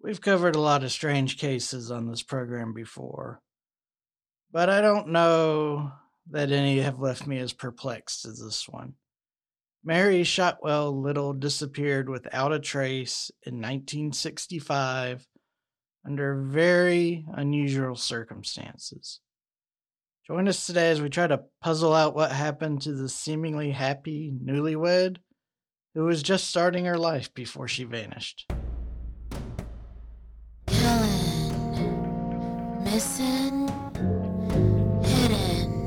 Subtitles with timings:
[0.00, 3.40] We've covered a lot of strange cases on this program before,
[4.52, 5.92] but I don't know
[6.30, 8.94] that any have left me as perplexed as this one.
[9.84, 15.26] Mary Shotwell Little disappeared without a trace in 1965
[16.06, 19.20] under very unusual circumstances.
[20.26, 24.32] Join us today as we try to puzzle out what happened to the seemingly happy
[24.44, 25.16] newlywed
[25.94, 28.46] who was just starting her life before she vanished.
[32.92, 33.68] Missing,
[35.02, 35.84] hidden.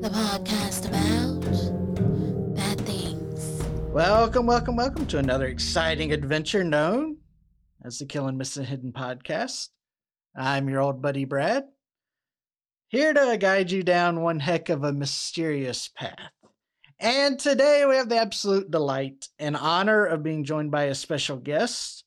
[0.00, 3.62] The podcast about bad things.
[3.92, 7.18] Welcome, welcome, welcome to another exciting adventure known
[7.84, 9.68] as the Killing Missing Hidden podcast.
[10.34, 11.64] I'm your old buddy Brad,
[12.88, 16.18] here to guide you down one heck of a mysterious path.
[16.98, 21.36] And today we have the absolute delight and honor of being joined by a special
[21.36, 22.03] guest.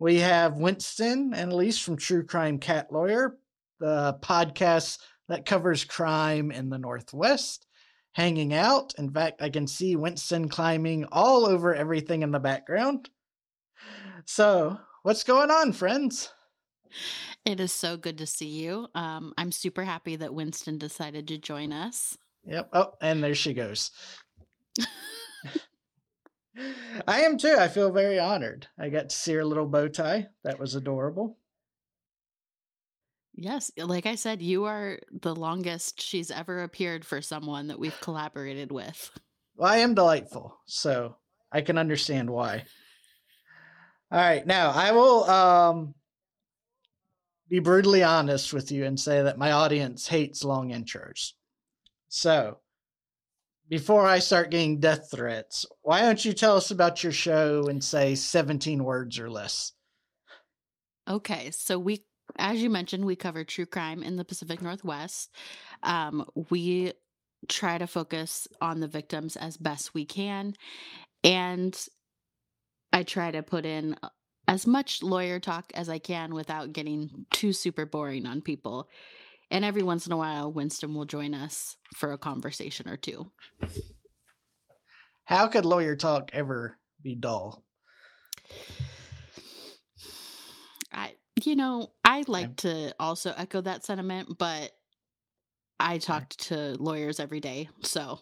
[0.00, 3.36] We have Winston and Elise from True Crime Cat Lawyer,
[3.80, 7.66] the podcast that covers crime in the Northwest,
[8.12, 8.94] hanging out.
[8.96, 13.10] In fact, I can see Winston climbing all over everything in the background.
[14.24, 16.32] So, what's going on, friends?
[17.44, 18.88] It is so good to see you.
[18.94, 22.16] Um, I'm super happy that Winston decided to join us.
[22.46, 22.70] Yep.
[22.72, 23.90] Oh, and there she goes.
[27.06, 27.56] I am too.
[27.58, 28.66] I feel very honored.
[28.78, 30.28] I got to see her little bow tie.
[30.44, 31.38] That was adorable.
[33.34, 37.98] Yes, like I said, you are the longest she's ever appeared for someone that we've
[38.00, 39.10] collaborated with.
[39.56, 41.16] Well, I am delightful, so
[41.52, 42.64] I can understand why.
[44.12, 45.94] All right, now I will um
[47.48, 51.32] be brutally honest with you and say that my audience hates long intros.
[52.08, 52.58] So,
[53.70, 57.82] before I start getting death threats, why don't you tell us about your show and
[57.82, 59.72] say 17 words or less?
[61.08, 62.04] Okay, so we,
[62.36, 65.32] as you mentioned, we cover true crime in the Pacific Northwest.
[65.84, 66.92] Um, we
[67.48, 70.54] try to focus on the victims as best we can.
[71.22, 71.78] And
[72.92, 73.96] I try to put in
[74.48, 78.88] as much lawyer talk as I can without getting too super boring on people.
[79.50, 83.30] And every once in a while, Winston will join us for a conversation or two.
[85.24, 87.64] How could lawyer talk ever be dull?
[90.92, 94.72] I, you know, I like to also echo that sentiment, but
[95.78, 98.20] I talk to lawyers every day, so.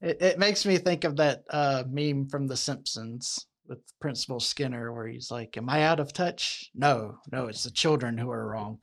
[0.00, 4.92] it, it makes me think of that uh, meme from The Simpsons with Principal Skinner
[4.92, 6.70] where he's like, Am I out of touch?
[6.74, 8.78] No, no, it's the children who are wrong.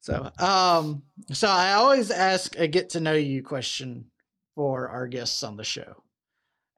[0.00, 4.06] so um so I always ask a get to know you question
[4.54, 6.02] for our guests on the show.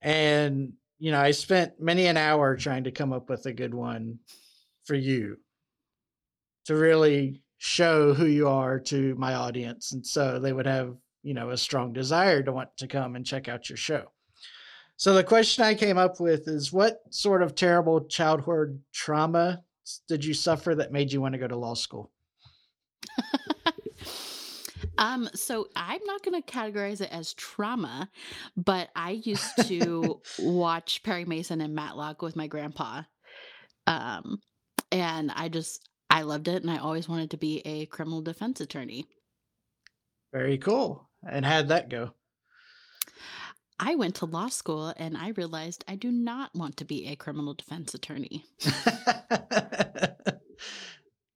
[0.02, 3.72] And you know, I spent many an hour trying to come up with a good
[3.72, 4.18] one
[4.84, 5.38] for you
[6.66, 9.92] to really show who you are to my audience.
[9.92, 13.24] And so they would have, you know, a strong desire to want to come and
[13.24, 14.04] check out your show.
[15.00, 19.64] So the question I came up with is what sort of terrible childhood trauma
[20.06, 22.10] did you suffer that made you want to go to law school?
[24.98, 28.10] um so I'm not going to categorize it as trauma,
[28.58, 33.04] but I used to watch Perry Mason and Matlock with my grandpa.
[33.86, 34.42] Um
[34.92, 38.60] and I just I loved it and I always wanted to be a criminal defense
[38.60, 39.06] attorney.
[40.30, 41.08] Very cool.
[41.26, 42.12] And how'd that go?
[43.82, 47.16] I went to law school and I realized I do not want to be a
[47.16, 48.44] criminal defense attorney.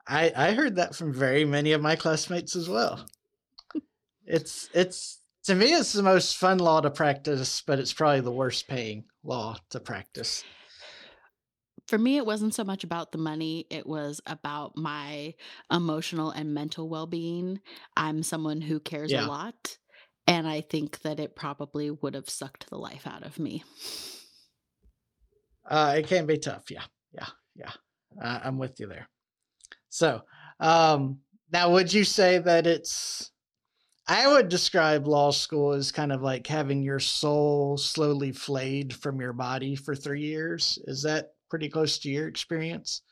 [0.06, 3.06] I I heard that from very many of my classmates as well.
[4.26, 8.30] It's it's to me it's the most fun law to practice, but it's probably the
[8.30, 10.44] worst paying law to practice.
[11.86, 15.32] For me it wasn't so much about the money, it was about my
[15.72, 17.60] emotional and mental well-being.
[17.96, 19.24] I'm someone who cares yeah.
[19.24, 19.78] a lot
[20.26, 23.62] and I think that it probably would have sucked the life out of me.
[25.68, 26.70] Uh, it can be tough.
[26.70, 26.84] Yeah.
[27.12, 27.28] Yeah.
[27.54, 27.72] Yeah.
[28.20, 29.08] Uh, I'm with you there.
[29.88, 30.22] So,
[30.60, 31.18] um,
[31.52, 33.30] now would you say that it's,
[34.06, 39.20] I would describe law school as kind of like having your soul slowly flayed from
[39.20, 40.78] your body for three years.
[40.86, 43.02] Is that pretty close to your experience?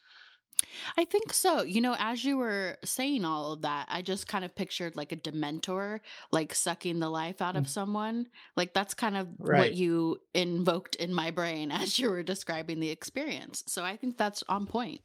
[0.96, 1.62] I think so.
[1.62, 5.12] You know, as you were saying all of that, I just kind of pictured like
[5.12, 6.00] a dementor,
[6.30, 7.68] like sucking the life out of mm.
[7.68, 8.26] someone.
[8.56, 9.58] Like that's kind of right.
[9.58, 13.64] what you invoked in my brain as you were describing the experience.
[13.66, 15.00] So I think that's on point.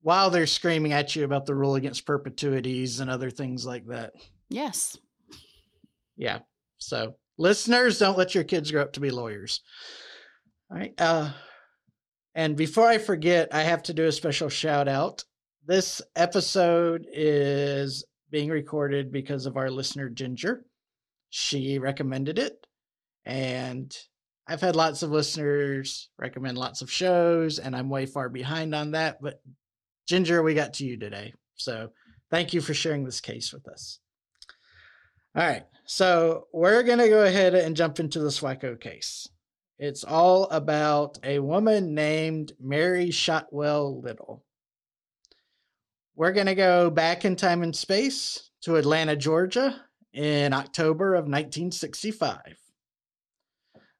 [0.00, 4.14] While they're screaming at you about the rule against perpetuities and other things like that.
[4.48, 4.98] Yes.
[6.16, 6.40] Yeah.
[6.78, 9.62] So Listeners, don't let your kids grow up to be lawyers.
[10.70, 10.94] All right.
[10.98, 11.30] Uh,
[12.34, 15.24] and before I forget, I have to do a special shout out.
[15.66, 20.64] This episode is being recorded because of our listener, Ginger.
[21.30, 22.66] She recommended it.
[23.24, 23.96] And
[24.48, 28.92] I've had lots of listeners recommend lots of shows, and I'm way far behind on
[28.92, 29.22] that.
[29.22, 29.40] But
[30.08, 31.34] Ginger, we got to you today.
[31.54, 31.90] So
[32.30, 34.00] thank you for sharing this case with us.
[35.36, 35.64] All right.
[35.84, 39.28] So we're going to go ahead and jump into the SWACO case.
[39.82, 44.44] It's all about a woman named Mary Shotwell Little.
[46.14, 51.24] We're going to go back in time and space to Atlanta, Georgia in October of
[51.24, 52.38] 1965.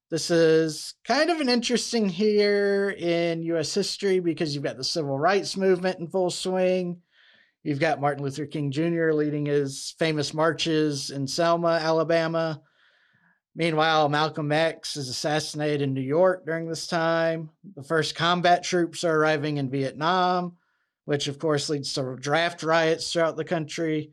[0.09, 5.19] This is kind of an interesting here in US history because you've got the civil
[5.19, 6.99] rights movement in full swing.
[7.65, 9.11] You've got Martin Luther King Jr.
[9.11, 12.63] leading his famous marches in Selma, Alabama.
[13.55, 17.51] Meanwhile, Malcolm X is assassinated in New York during this time.
[17.77, 20.57] The first combat troops are arriving in Vietnam,
[21.05, 24.13] which of course leads to draft riots throughout the country.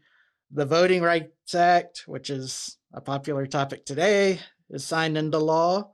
[0.51, 4.39] The Voting Rights Act, which is a popular topic today,
[4.69, 5.91] is signed into law.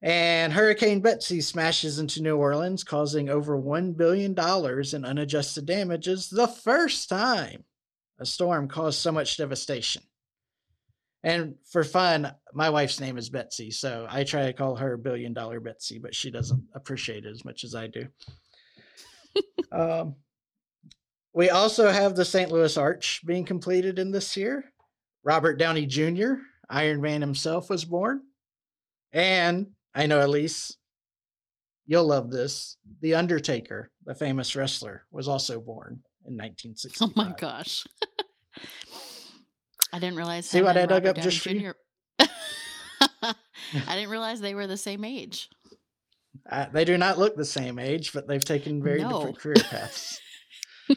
[0.00, 6.46] And Hurricane Betsy smashes into New Orleans, causing over $1 billion in unadjusted damages, the
[6.46, 7.64] first time
[8.18, 10.02] a storm caused so much devastation.
[11.24, 15.32] And for fun, my wife's name is Betsy, so I try to call her Billion
[15.32, 18.06] Dollar Betsy, but she doesn't appreciate it as much as I do.
[19.72, 20.14] um,
[21.34, 22.50] we also have the St.
[22.50, 24.72] Louis Arch being completed in this year.
[25.24, 26.34] Robert Downey Jr.,
[26.70, 28.22] Iron Man himself, was born.
[29.12, 30.76] And I know, Elise,
[31.86, 32.76] you'll love this.
[33.00, 37.08] The Undertaker, the famous wrestler, was also born in 1965.
[37.08, 37.84] Oh my gosh.
[39.92, 40.46] I didn't realize.
[40.48, 41.72] See what I dug Robert up just for you?
[42.18, 43.34] I
[43.94, 45.48] didn't realize they were the same age.
[46.50, 49.18] Uh, they do not look the same age, but they've taken very No.
[49.18, 50.20] different career paths.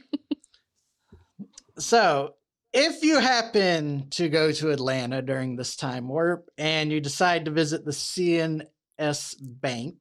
[1.78, 2.36] so,
[2.74, 7.52] if you happen to go to Atlanta during this time warp and you decide to
[7.52, 9.98] visit the C&S Bank,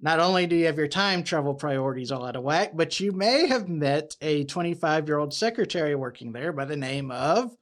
[0.00, 3.12] not only do you have your time travel priorities all out of whack, but you
[3.12, 7.52] may have met a 25 year old secretary working there by the name of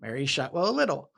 [0.00, 1.10] Mary Shotwell a Little.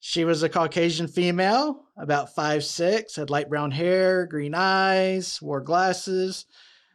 [0.00, 5.60] She was a Caucasian female, about five six, had light brown hair, green eyes, wore
[5.60, 6.46] glasses.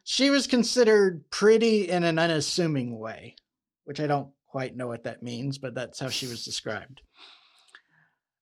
[0.04, 3.36] She was considered pretty in an unassuming way,
[3.86, 7.02] which I don't quite know what that means, but that's how she was described.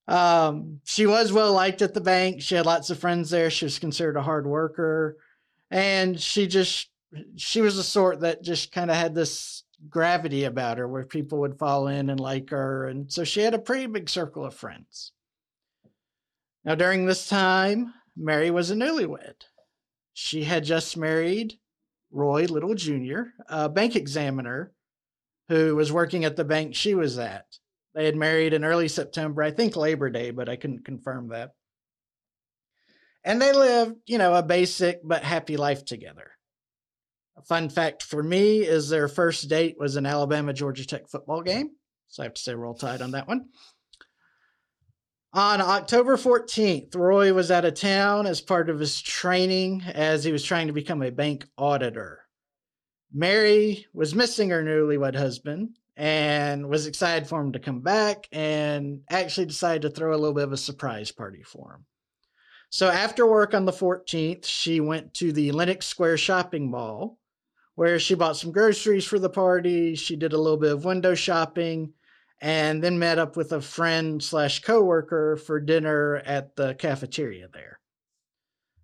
[0.07, 2.41] Um, she was well liked at the bank.
[2.41, 3.49] She had lots of friends there.
[3.49, 5.17] She was considered a hard worker,
[5.69, 6.89] and she just
[7.37, 11.39] she was the sort that just kind of had this gravity about her where people
[11.39, 12.87] would fall in and like her.
[12.87, 15.13] And so she had a pretty big circle of friends.
[16.65, 19.43] Now, during this time, Mary was a newlywed.
[20.13, 21.53] She had just married
[22.11, 24.73] Roy Little Jr., a bank examiner
[25.47, 27.45] who was working at the bank she was at.
[27.95, 31.53] They had married in early September, I think Labor Day, but I couldn't confirm that.
[33.23, 36.31] And they lived, you know, a basic but happy life together.
[37.37, 41.41] A fun fact for me is their first date was an Alabama Georgia Tech football
[41.41, 41.71] game.
[42.07, 43.49] So I have to say roll tide on that one.
[45.31, 50.31] On October 14th, Roy was out of town as part of his training as he
[50.31, 52.25] was trying to become a bank auditor.
[53.13, 59.01] Mary was missing her newlywed husband and was excited for him to come back and
[59.11, 61.85] actually decided to throw a little bit of a surprise party for him.
[62.71, 67.18] So after work on the 14th, she went to the Lenox Square shopping mall
[67.79, 69.95] where she bought some groceries for the party.
[69.95, 71.93] She did a little bit of window shopping
[72.41, 77.79] and then met up with a friend slash coworker for dinner at the cafeteria there.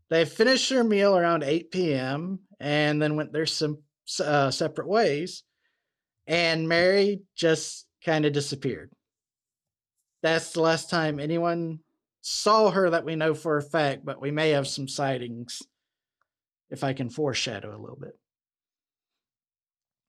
[0.09, 2.39] They finished their meal around 8 p.m.
[2.61, 3.83] and then went their sim-
[4.23, 5.43] uh, separate ways.
[6.25, 8.93] And Mary just kind of disappeared.
[10.23, 11.79] That's the last time anyone
[12.21, 15.61] saw her that we know for a fact, but we may have some sightings
[16.69, 18.17] if I can foreshadow a little bit.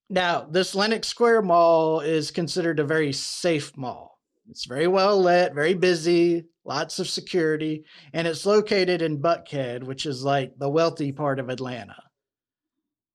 [0.09, 4.19] Now, this Lenox Square Mall is considered a very safe mall.
[4.49, 7.83] It's very well lit, very busy, lots of security,
[8.13, 12.01] and it's located in Buckhead, which is like the wealthy part of Atlanta.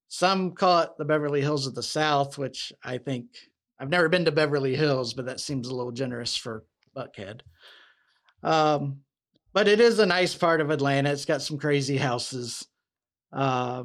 [0.08, 3.26] Some call it the Beverly Hills of the South, which I think
[3.80, 7.40] I've never been to Beverly Hills, but that seems a little generous for Buckhead.
[8.42, 8.98] Um,
[9.54, 11.10] but it is a nice part of Atlanta.
[11.10, 12.66] It's got some crazy houses.
[13.32, 13.84] Uh,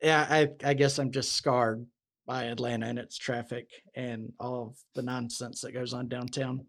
[0.00, 1.86] yeah, I, I guess I'm just scarred
[2.26, 6.66] by Atlanta and its traffic and all of the nonsense that goes on downtown.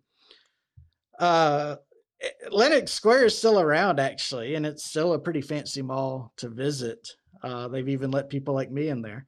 [1.20, 1.78] Uh,
[2.22, 6.50] eh, Lenox Square is still around, actually, and it's still a pretty fancy mall to
[6.50, 7.10] visit.
[7.44, 9.26] Uh, they've even let people like me in there.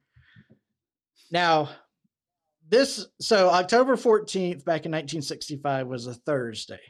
[1.30, 1.68] Now,
[2.68, 6.80] this so October 14th back in 1965 was a Thursday.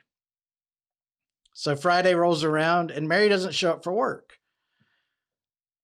[1.55, 4.35] So Friday rolls around and Mary doesn't show up for work.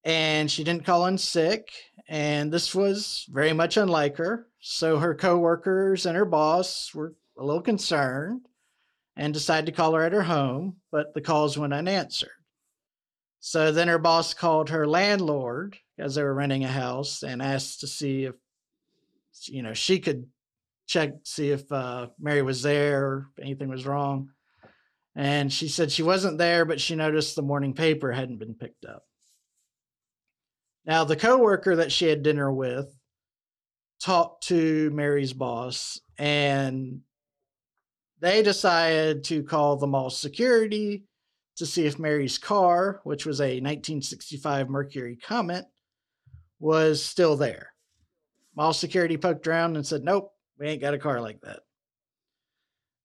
[0.05, 1.69] And she didn't call in sick,
[2.09, 4.47] and this was very much unlike her.
[4.61, 8.47] So her coworkers and her boss were a little concerned
[9.17, 12.31] and decided to call her at her home, but the calls went unanswered.
[13.41, 17.81] So then her boss called her landlord as they were renting a house and asked
[17.81, 18.35] to see if
[19.45, 20.27] you know she could
[20.87, 24.31] check see if uh, Mary was there if anything was wrong.
[25.15, 28.85] And she said she wasn't there, but she noticed the morning paper hadn't been picked
[28.85, 29.05] up.
[30.87, 32.95] Now, the coworker that she had dinner with
[34.01, 37.01] talked to Mary's boss, and
[38.21, 41.05] they decided to call the mall security
[41.57, 45.65] to see if Mary's car, which was a 1965 Mercury Comet,
[46.61, 47.73] was still there.
[48.55, 51.61] Mall security poked around and said, Nope, we ain't got a car like that.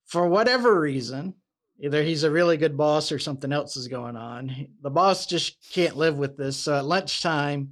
[0.05, 1.33] For whatever reason,
[1.81, 4.67] either he's a really good boss or something else is going on.
[4.81, 6.55] The boss just can't live with this.
[6.57, 7.71] So at lunchtime,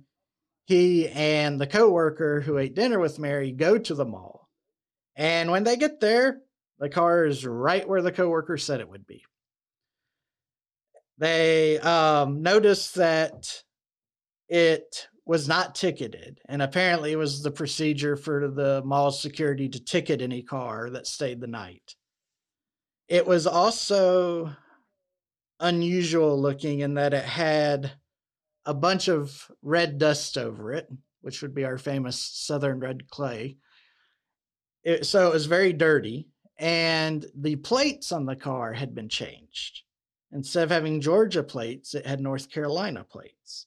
[0.65, 4.49] he and the coworker who ate dinner with Mary go to the mall.
[5.15, 6.41] And when they get there,
[6.79, 9.23] the car is right where the coworker said it would be.
[11.17, 13.63] They um, noticed that
[14.47, 16.39] it was not ticketed.
[16.47, 21.05] And apparently, it was the procedure for the mall security to ticket any car that
[21.05, 21.95] stayed the night.
[23.09, 24.55] It was also
[25.59, 27.91] unusual looking in that it had
[28.65, 30.87] a bunch of red dust over it,
[31.21, 33.57] which would be our famous southern red clay.
[34.83, 36.27] It, so it was very dirty,
[36.59, 39.81] and the plates on the car had been changed.
[40.31, 43.65] Instead of having Georgia plates, it had North Carolina plates.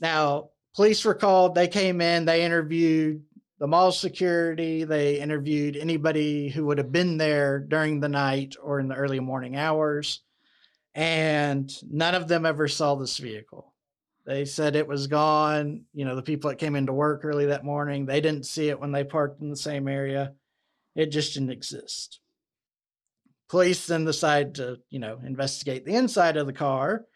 [0.00, 1.54] Now, police were called.
[1.54, 2.24] They came in.
[2.24, 3.24] They interviewed
[3.58, 4.84] the mall security.
[4.84, 9.20] They interviewed anybody who would have been there during the night or in the early
[9.20, 10.22] morning hours.
[10.94, 13.72] And none of them ever saw this vehicle.
[14.26, 15.84] They said it was gone.
[15.92, 18.80] You know, the people that came into work early that morning, they didn't see it
[18.80, 20.34] when they parked in the same area.
[20.94, 22.20] It just didn't exist.
[23.48, 27.06] Police then decide to, you know, investigate the inside of the car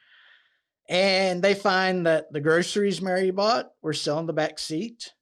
[0.88, 5.12] and they find that the groceries Mary bought were still in the back seat.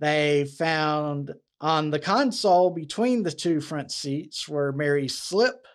[0.00, 5.66] They found on the console between the two front seats were Mary's slip,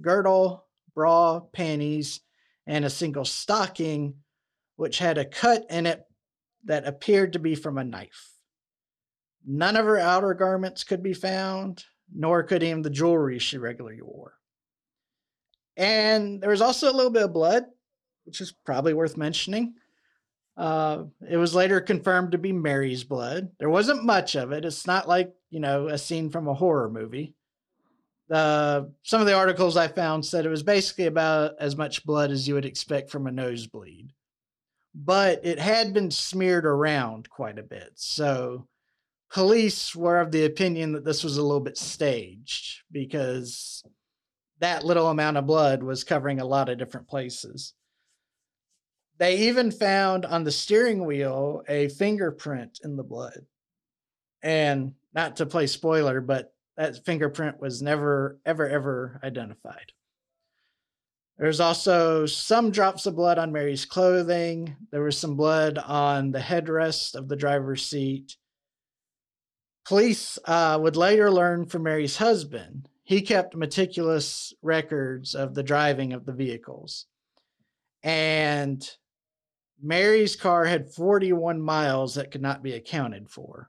[0.00, 2.20] girdle, bra, panties,
[2.66, 4.14] and a single stocking,
[4.76, 6.04] which had a cut in it
[6.64, 8.30] that appeared to be from a knife.
[9.44, 14.00] None of her outer garments could be found, nor could even the jewelry she regularly
[14.00, 14.34] wore.
[15.76, 17.64] And there was also a little bit of blood
[18.24, 19.74] which is probably worth mentioning.
[20.56, 23.50] Uh, it was later confirmed to be Mary's blood.
[23.58, 24.64] There wasn't much of it.
[24.64, 27.34] It's not like, you know, a scene from a horror movie.
[28.30, 32.30] Uh, some of the articles I found said it was basically about as much blood
[32.30, 34.12] as you would expect from a nosebleed.
[34.94, 37.92] But it had been smeared around quite a bit.
[37.94, 38.68] So
[39.30, 43.82] police were of the opinion that this was a little bit staged because
[44.60, 47.74] that little amount of blood was covering a lot of different places.
[49.22, 53.46] They even found on the steering wheel a fingerprint in the blood.
[54.42, 59.92] And not to play spoiler, but that fingerprint was never, ever, ever identified.
[61.38, 64.74] There's also some drops of blood on Mary's clothing.
[64.90, 68.36] There was some blood on the headrest of the driver's seat.
[69.86, 72.88] Police uh, would later learn from Mary's husband.
[73.04, 77.06] He kept meticulous records of the driving of the vehicles.
[78.02, 78.84] And
[79.82, 83.68] Mary's car had 41 miles that could not be accounted for,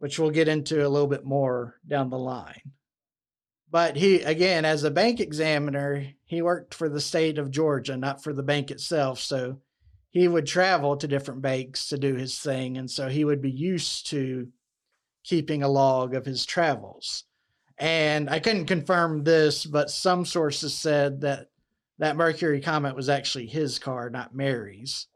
[0.00, 2.72] which we'll get into a little bit more down the line.
[3.70, 8.22] But he, again, as a bank examiner, he worked for the state of Georgia, not
[8.22, 9.18] for the bank itself.
[9.20, 9.60] So
[10.10, 12.76] he would travel to different banks to do his thing.
[12.76, 14.48] And so he would be used to
[15.24, 17.24] keeping a log of his travels.
[17.78, 21.48] And I couldn't confirm this, but some sources said that
[21.98, 25.06] that Mercury Comet was actually his car, not Mary's.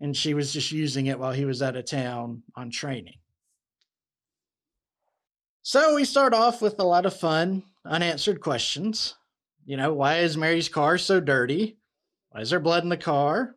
[0.00, 3.16] And she was just using it while he was out of town on training.
[5.62, 9.14] So we start off with a lot of fun, unanswered questions.
[9.64, 11.78] You know, why is Mary's car so dirty?
[12.30, 13.56] Why is there blood in the car?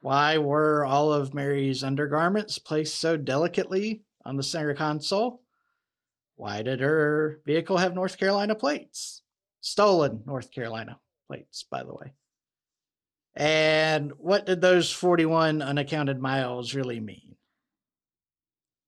[0.00, 5.42] Why were all of Mary's undergarments placed so delicately on the center console?
[6.40, 9.20] why did her vehicle have North Carolina plates?
[9.60, 10.98] Stolen North Carolina
[11.30, 12.12] plates, by the way.
[13.36, 17.36] And what did those 41 unaccounted miles really mean?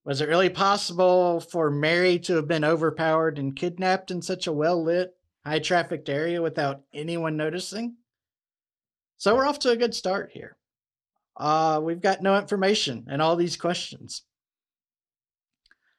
[0.04, 4.52] Was it really possible for Mary to have been overpowered and kidnapped in such a
[4.52, 5.14] well lit,
[5.46, 7.94] high trafficked area without anyone noticing?
[9.18, 10.56] So we're off to a good start here.
[11.36, 14.22] Uh, we've got no information and all these questions.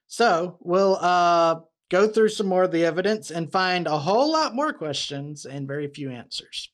[0.08, 1.62] So we'll uh,
[1.94, 5.68] go through some more of the evidence and find a whole lot more questions and
[5.68, 6.72] very few answers.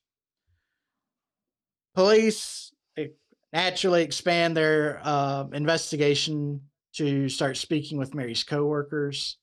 [1.93, 3.07] Police eh,
[3.51, 6.61] naturally expand their uh, investigation
[6.93, 9.37] to start speaking with Mary's coworkers.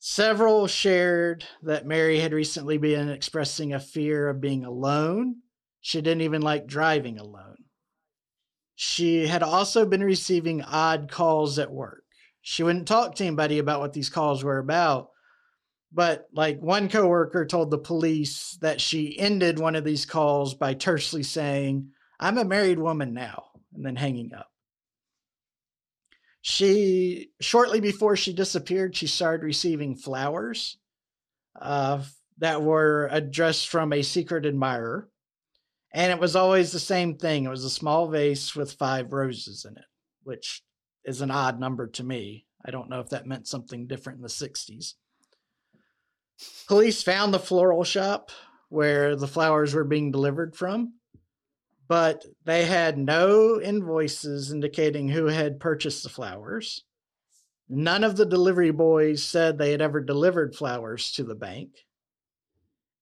[0.00, 5.36] Several shared that Mary had recently been expressing a fear of being alone.
[5.82, 7.58] She didn't even like driving alone.
[8.74, 12.02] She had also been receiving odd calls at work.
[12.50, 15.10] She wouldn't talk to anybody about what these calls were about.
[15.92, 20.72] But like one coworker told the police that she ended one of these calls by
[20.72, 24.48] tersely saying, I'm a married woman now, and then hanging up.
[26.40, 30.78] She, shortly before she disappeared, she started receiving flowers
[31.60, 32.02] uh,
[32.38, 35.10] that were addressed from a secret admirer.
[35.92, 37.44] And it was always the same thing.
[37.44, 39.84] It was a small vase with five roses in it,
[40.22, 40.62] which
[41.04, 42.46] is an odd number to me.
[42.64, 44.94] I don't know if that meant something different in the 60s.
[46.66, 48.30] Police found the floral shop
[48.68, 50.94] where the flowers were being delivered from,
[51.88, 56.84] but they had no invoices indicating who had purchased the flowers.
[57.68, 61.70] None of the delivery boys said they had ever delivered flowers to the bank.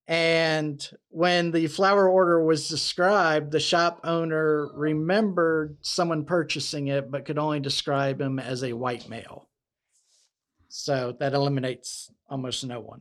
[0.08, 7.24] And when the flower order was described, the shop owner remembered someone purchasing it, but
[7.24, 9.48] could only describe him as a white male.
[10.68, 13.00] So that eliminates almost no one.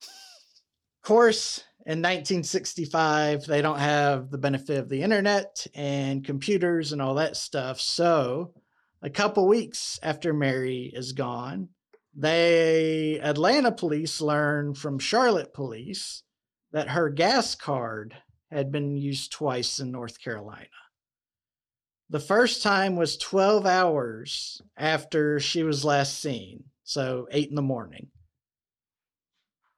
[0.00, 7.02] Of course, in 1965, they don't have the benefit of the internet and computers and
[7.02, 7.80] all that stuff.
[7.80, 8.54] So,
[9.02, 11.70] a couple weeks after Mary is gone,
[12.14, 16.22] they Atlanta police learned from Charlotte police
[16.72, 18.14] that her gas card
[18.50, 20.66] had been used twice in North Carolina.
[22.10, 27.62] The first time was 12 hours after she was last seen, so 8 in the
[27.62, 28.08] morning.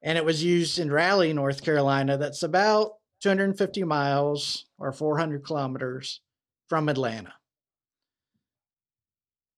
[0.03, 6.21] And it was used in Raleigh, North Carolina, that's about 250 miles or 400 kilometers
[6.69, 7.33] from Atlanta.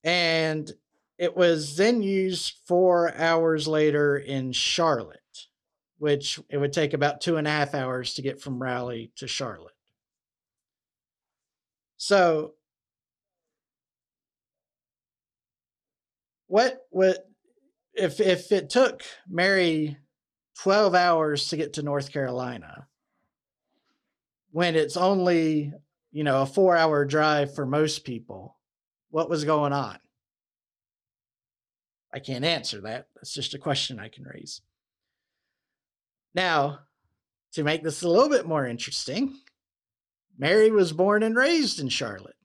[0.05, 0.71] And
[1.19, 5.21] it was then used four hours later in Charlotte,
[5.99, 9.27] which it would take about two and a half hours to get from Raleigh to
[9.27, 9.73] Charlotte.
[11.97, 12.55] So,
[16.49, 17.17] what would
[17.95, 19.97] if if it took Mary
[20.61, 22.87] 12 hours to get to North Carolina
[24.53, 25.73] when it's only,
[26.13, 28.57] you know, a 4-hour drive for most people?
[29.11, 29.99] What was going on?
[32.13, 33.09] I can't answer that.
[33.15, 34.61] That's just a question I can raise.
[36.35, 36.81] Now,
[37.53, 39.35] to make this a little bit more interesting,
[40.39, 42.37] Mary was born and raised in Charlotte.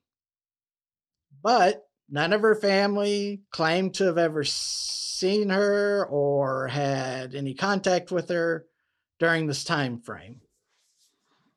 [1.44, 8.12] But none of her family claimed to have ever seen her or had any contact
[8.12, 8.66] with her
[9.20, 10.42] during this time frame.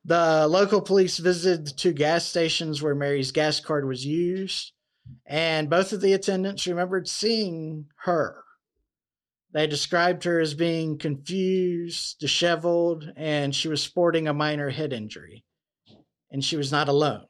[0.03, 4.73] The local police visited the two gas stations where Mary's gas card was used
[5.25, 8.43] and both of the attendants remembered seeing her.
[9.51, 15.45] They described her as being confused, disheveled, and she was sporting a minor head injury.
[16.29, 17.25] And she was not alone.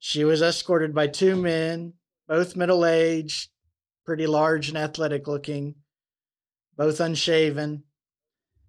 [0.00, 1.94] She was escorted by two men,
[2.26, 3.48] both middle aged,
[4.04, 5.76] pretty large and athletic looking,
[6.76, 7.84] both unshaven,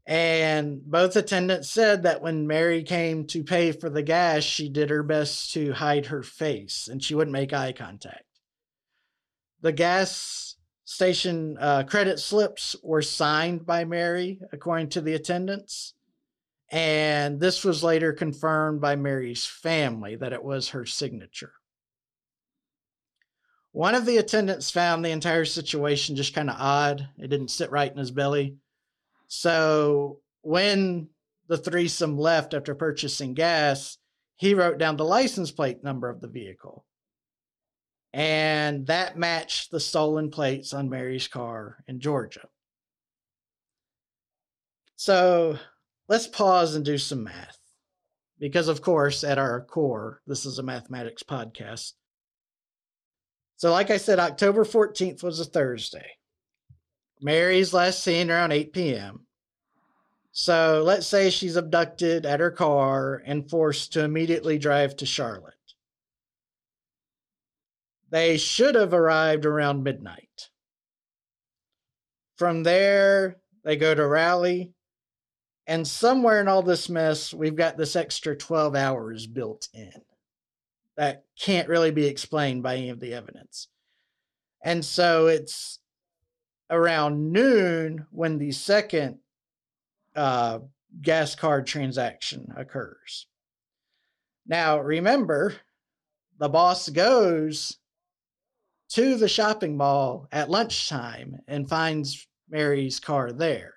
[0.08, 4.92] and both attendants said that when Mary came to pay for the gas, she did
[4.92, 8.24] her best to hide her face and she wouldn't make eye contact.
[9.62, 15.94] The gas station uh, credit slips were signed by Mary, according to the attendants.
[16.72, 21.54] And this was later confirmed by Mary's family that it was her signature.
[23.72, 27.10] One of the attendants found the entire situation just kind of odd.
[27.18, 28.58] It didn't sit right in his belly.
[29.28, 31.10] So when
[31.48, 33.98] the threesome left after purchasing gas,
[34.38, 36.86] he wrote down the license plate number of the vehicle.
[38.14, 42.48] And that matched the stolen plates on Mary's car in Georgia.
[44.96, 45.60] So
[46.08, 47.60] let's pause and do some math.
[48.40, 51.94] Because, of course, at our core, this is a mathematics podcast.
[53.56, 56.08] So, like I said, October 14th was a Thursday.
[57.22, 59.22] Mary's last seen around 8 p.m.
[60.32, 65.54] So, let's say she's abducted at her car and forced to immediately drive to Charlotte.
[68.10, 70.50] They should have arrived around midnight.
[72.38, 74.72] From there, they go to Raleigh.
[75.68, 80.02] And somewhere in all this mess, we've got this extra 12 hours built in
[80.96, 83.68] that can't really be explained by any of the evidence.
[84.64, 85.80] And so it's
[86.70, 89.20] around noon when the second
[90.16, 90.60] uh,
[91.02, 93.28] gas card transaction occurs.
[94.48, 95.56] Now, remember,
[96.38, 97.78] the boss goes
[98.90, 103.74] to the shopping mall at lunchtime and finds Mary's car there.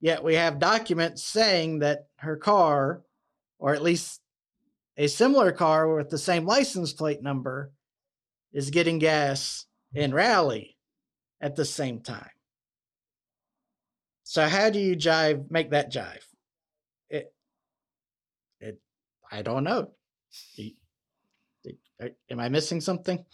[0.00, 3.02] Yet we have documents saying that her car,
[3.58, 4.20] or at least
[4.96, 7.72] a similar car with the same license plate number
[8.52, 10.77] is getting gas in Raleigh
[11.40, 12.30] at the same time.
[14.24, 16.24] So how do you jive make that jive?
[17.08, 17.32] It
[18.60, 18.80] it
[19.30, 19.90] I don't know.
[22.30, 23.24] Am I missing something?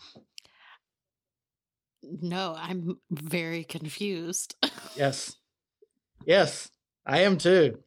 [2.03, 4.57] No, I'm very confused.
[4.97, 5.37] yes.
[6.27, 6.71] Yes,
[7.05, 7.79] I am too.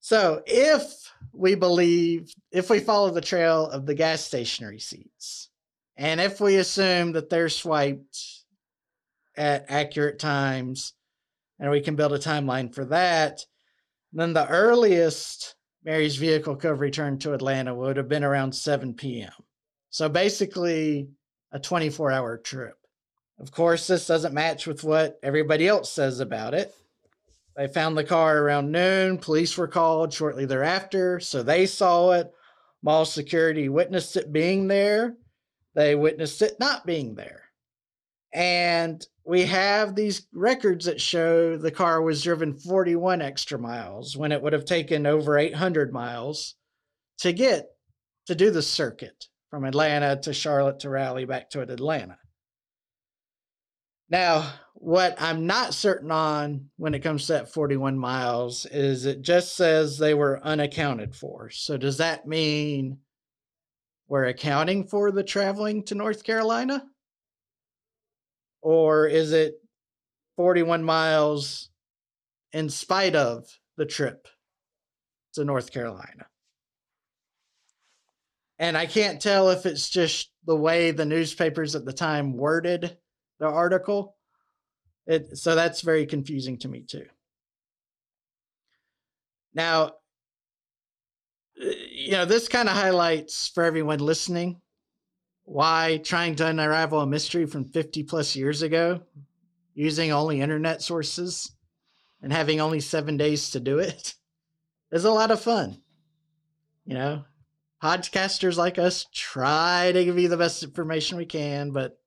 [0.00, 0.82] So if
[1.32, 5.50] we believe, if we follow the trail of the gas station receipts,
[5.96, 8.33] and if we assume that they're swiped
[9.36, 10.94] at accurate times,
[11.58, 13.40] and we can build a timeline for that,
[14.12, 18.94] then the earliest Mary's vehicle could have returned to Atlanta would have been around 7
[18.94, 19.32] p.m.
[19.90, 21.08] So basically,
[21.52, 22.76] a 24 hour trip.
[23.38, 26.74] Of course, this doesn't match with what everybody else says about it.
[27.56, 29.18] They found the car around noon.
[29.18, 32.32] Police were called shortly thereafter, so they saw it.
[32.82, 35.16] Mall security witnessed it being there.
[35.74, 37.43] They witnessed it not being there.
[38.34, 44.32] And we have these records that show the car was driven 41 extra miles when
[44.32, 46.56] it would have taken over 800 miles
[47.18, 47.68] to get
[48.26, 52.18] to do the circuit from Atlanta to Charlotte to Raleigh back to Atlanta.
[54.10, 59.22] Now, what I'm not certain on when it comes to that 41 miles is it
[59.22, 61.50] just says they were unaccounted for.
[61.50, 62.98] So does that mean
[64.08, 66.84] we're accounting for the traveling to North Carolina?
[68.64, 69.60] Or is it
[70.36, 71.68] 41 miles
[72.54, 73.46] in spite of
[73.76, 74.26] the trip
[75.34, 76.26] to North Carolina?
[78.58, 82.96] And I can't tell if it's just the way the newspapers at the time worded
[83.38, 84.16] the article
[85.06, 87.04] it, so that's very confusing to me too.
[89.52, 89.92] Now,
[91.56, 94.62] you know, this kind of highlights for everyone listening
[95.44, 99.02] why trying to unravel a mystery from 50 plus years ago
[99.74, 101.54] using only internet sources
[102.22, 104.14] and having only seven days to do it
[104.92, 105.80] is a lot of fun.
[106.86, 107.24] You know,
[107.82, 111.98] podcasters like us try to give you the best information we can, but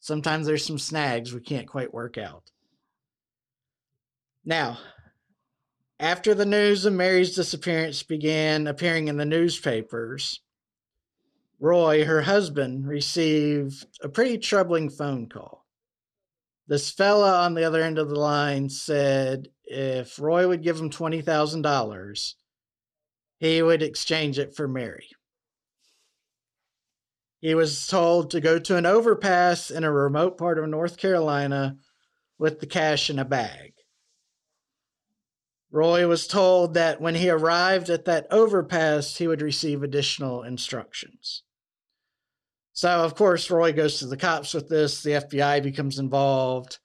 [0.00, 2.50] sometimes there's some snags we can't quite work out.
[4.44, 4.78] Now,
[5.98, 10.40] after the news of Mary's disappearance began appearing in the newspapers,
[11.64, 15.64] Roy, her husband, received a pretty troubling phone call.
[16.66, 20.90] This fella on the other end of the line said if Roy would give him
[20.90, 22.34] $20,000,
[23.38, 25.08] he would exchange it for Mary.
[27.40, 31.78] He was told to go to an overpass in a remote part of North Carolina
[32.38, 33.72] with the cash in a bag.
[35.70, 41.42] Roy was told that when he arrived at that overpass, he would receive additional instructions.
[42.74, 45.02] So, of course, Roy goes to the cops with this.
[45.02, 46.78] The FBI becomes involved.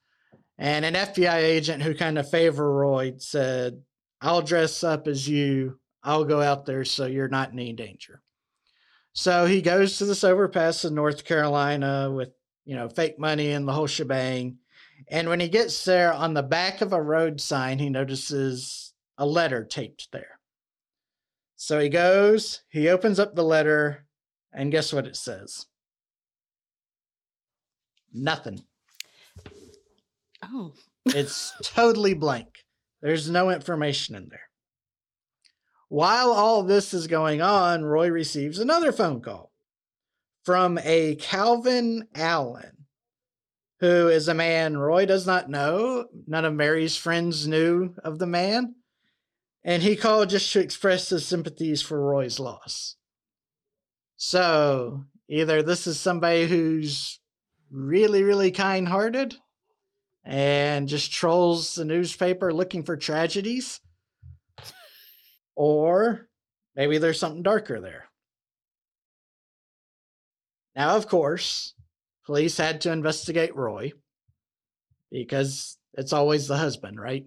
[0.60, 3.82] And an FBI agent who kind of favored Roy said,
[4.21, 5.80] I'll dress up as you.
[6.04, 8.21] I'll go out there so you're not in any danger.
[9.13, 12.30] So he goes to this overpass in North Carolina with,
[12.65, 14.58] you know, fake money and the whole shebang.
[15.08, 19.25] And when he gets there, on the back of a road sign, he notices a
[19.25, 20.39] letter taped there.
[21.56, 24.06] So he goes, he opens up the letter,
[24.54, 25.65] and guess what it says?
[28.13, 28.63] Nothing.
[30.43, 30.73] Oh.
[31.05, 32.65] it's totally blank.
[33.01, 34.49] There's no information in there.
[35.89, 39.51] While all this is going on, Roy receives another phone call
[40.43, 42.85] from a Calvin Allen,
[43.79, 46.05] who is a man Roy does not know.
[46.27, 48.75] None of Mary's friends knew of the man.
[49.63, 52.95] And he called just to express his sympathies for Roy's loss.
[54.15, 57.18] So Either this is somebody who's
[57.71, 59.36] really, really kind hearted
[60.23, 63.79] and just trolls the newspaper looking for tragedies,
[65.55, 66.27] or
[66.75, 68.05] maybe there's something darker there.
[70.75, 71.73] Now, of course,
[72.25, 73.91] police had to investigate Roy
[75.12, 77.25] because it's always the husband, right?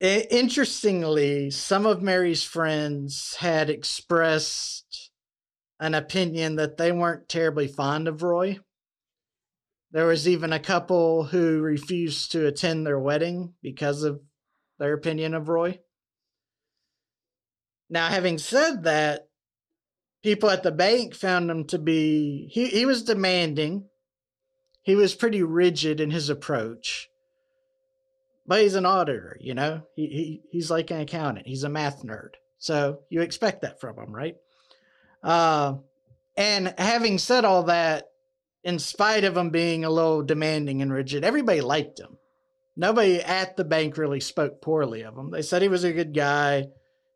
[0.00, 5.05] Interestingly, some of Mary's friends had expressed
[5.80, 8.58] an opinion that they weren't terribly fond of Roy.
[9.92, 14.20] There was even a couple who refused to attend their wedding because of
[14.78, 15.80] their opinion of Roy.
[17.88, 19.28] Now, having said that,
[20.22, 23.88] people at the bank found him to be, he, he was demanding.
[24.82, 27.08] He was pretty rigid in his approach.
[28.46, 29.82] But he's an auditor, you know?
[29.94, 31.46] He, he he's like an accountant.
[31.46, 32.30] He's a math nerd.
[32.58, 34.34] So you expect that from him, right?
[35.26, 35.78] Uh,
[36.36, 38.04] and having said all that,
[38.62, 42.16] in spite of him being a little demanding and rigid, everybody liked him.
[42.76, 45.30] Nobody at the bank really spoke poorly of him.
[45.30, 46.66] They said he was a good guy,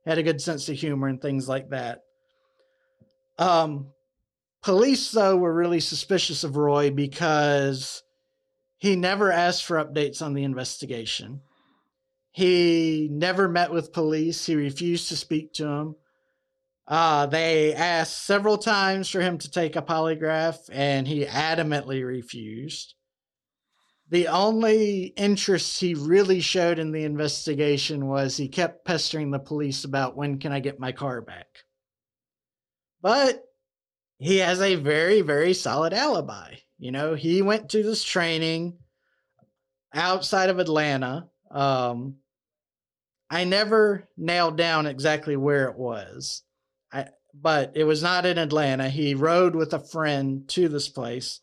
[0.05, 2.01] had a good sense of humor, and things like that.
[3.38, 3.92] Um,
[4.62, 8.03] police, though, were really suspicious of Roy because
[8.79, 11.42] he never asked for updates on the investigation.
[12.33, 14.46] He never met with police.
[14.46, 15.96] He refused to speak to them.
[16.90, 22.94] Uh, they asked several times for him to take a polygraph, and he adamantly refused.
[24.09, 29.85] The only interest he really showed in the investigation was he kept pestering the police
[29.85, 31.46] about when can I get my car back.
[33.00, 33.40] But
[34.18, 36.57] he has a very, very solid alibi.
[36.76, 38.79] You know, he went to this training
[39.94, 41.29] outside of Atlanta.
[41.53, 42.16] Um,
[43.31, 46.42] I never nailed down exactly where it was.
[47.35, 48.88] But it was not in Atlanta.
[48.88, 51.40] He rode with a friend to this place.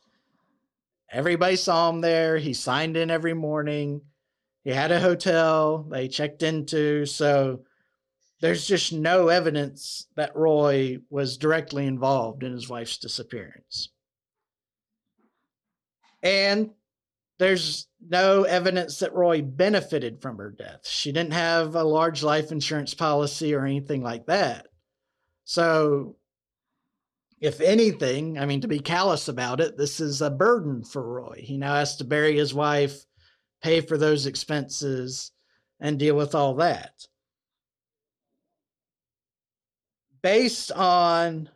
[1.12, 2.38] Everybody saw him there.
[2.38, 4.02] He signed in every morning.
[4.64, 7.06] He had a hotel they checked into.
[7.06, 7.62] So
[8.42, 13.90] there's just no evidence that Roy was directly involved in his wife's disappearance.
[16.22, 16.72] And
[17.40, 20.88] there's no evidence that Roy benefited from her death.
[20.88, 24.68] She didn't have a large life insurance policy or anything like that.
[25.48, 26.18] So,
[27.40, 31.40] if anything, I mean, to be callous about it, this is a burden for Roy.
[31.42, 33.06] He now has to bury his wife,
[33.64, 35.32] pay for those expenses,
[35.80, 37.08] and deal with all that.
[40.22, 41.50] Based on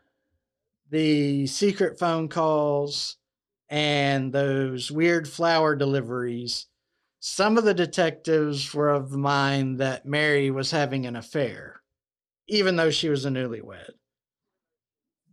[0.90, 3.18] the secret phone calls
[3.68, 6.68] and those weird flower deliveries,
[7.20, 11.81] some of the detectives were of the mind that Mary was having an affair
[12.48, 13.92] even though she was a newlywed.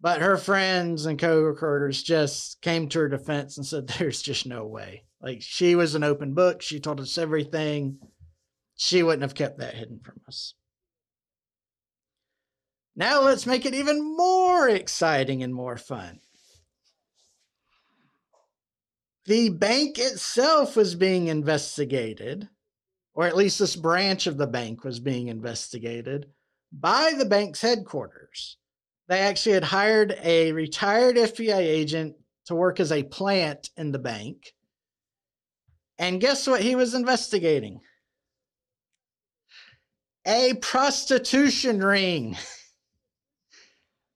[0.01, 4.67] But her friends and co-workers just came to her defense and said, "There's just no
[4.67, 5.05] way.
[5.21, 6.63] Like she was an open book.
[6.63, 7.99] She told us everything.
[8.77, 10.55] She wouldn't have kept that hidden from us."
[12.95, 16.21] Now let's make it even more exciting and more fun.
[19.27, 22.49] The bank itself was being investigated,
[23.15, 26.33] or at least this branch of the bank was being investigated
[26.73, 28.57] by the bank's headquarters.
[29.09, 33.99] They actually had hired a retired FBI agent to work as a plant in the
[33.99, 34.53] bank.
[35.99, 37.81] And guess what he was investigating?
[40.27, 42.37] A prostitution ring.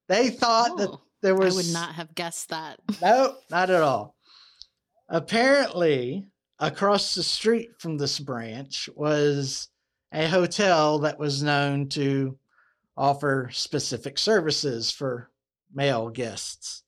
[0.09, 0.91] they thought oh, that
[1.23, 1.55] there was.
[1.55, 2.79] I would not have guessed that.
[3.01, 4.15] no, not at all.
[5.09, 6.27] Apparently,
[6.59, 9.69] across the street from this branch was
[10.13, 12.39] a hotel that was known to
[12.97, 15.31] offer specific services for
[15.73, 16.83] male guests.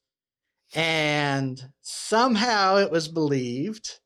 [0.74, 4.00] And somehow it was believed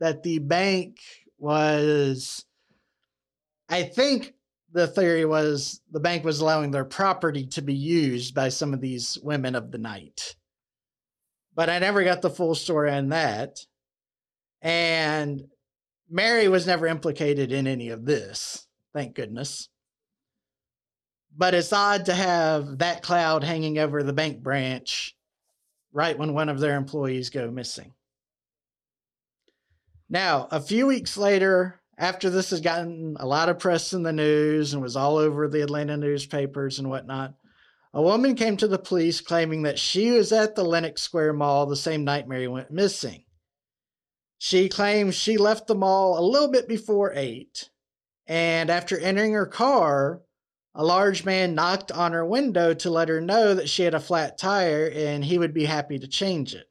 [0.00, 0.98] that the bank
[1.38, 2.44] was,
[3.68, 4.34] I think
[4.72, 8.80] the theory was the bank was allowing their property to be used by some of
[8.80, 10.36] these women of the night.
[11.54, 13.58] But I never got the full story on that.
[14.60, 15.44] And
[16.10, 19.68] Mary was never implicated in any of this, thank goodness
[21.38, 25.16] but it's odd to have that cloud hanging over the bank branch
[25.92, 27.94] right when one of their employees go missing.
[30.10, 34.12] Now, a few weeks later, after this has gotten a lot of press in the
[34.12, 37.34] news and was all over the Atlanta newspapers and whatnot,
[37.94, 41.66] a woman came to the police claiming that she was at the Lenox Square Mall
[41.66, 43.24] the same night Mary went missing.
[44.38, 47.70] She claims she left the mall a little bit before 8,
[48.26, 50.22] and after entering her car,
[50.74, 54.00] a large man knocked on her window to let her know that she had a
[54.00, 56.66] flat tire and he would be happy to change it.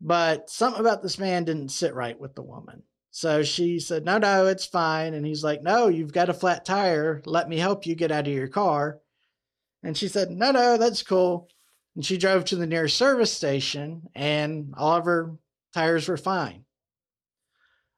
[0.00, 2.82] But something about this man didn't sit right with the woman.
[3.10, 5.14] So she said, No, no, it's fine.
[5.14, 7.22] And he's like, No, you've got a flat tire.
[7.24, 8.98] Let me help you get out of your car.
[9.82, 11.48] And she said, No, no, that's cool.
[11.94, 15.36] And she drove to the nearest service station, and all of her
[15.72, 16.64] tires were fine.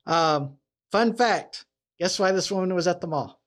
[0.05, 0.59] Um,
[0.93, 1.65] fun fact
[1.99, 3.41] guess why this woman was at the mall?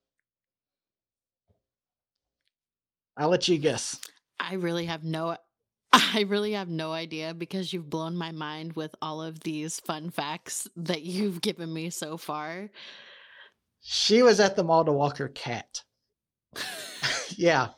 [3.20, 4.00] I'll let you guess.
[4.40, 5.36] I really have no
[5.92, 10.10] I really have no idea because you've blown my mind with all of these fun
[10.10, 12.70] facts that you've given me so far.
[13.82, 15.84] She was at the mall to walk her cat.
[17.36, 17.70] yeah.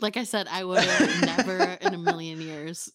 [0.00, 0.84] Like I said, I would
[1.20, 2.90] never in a million years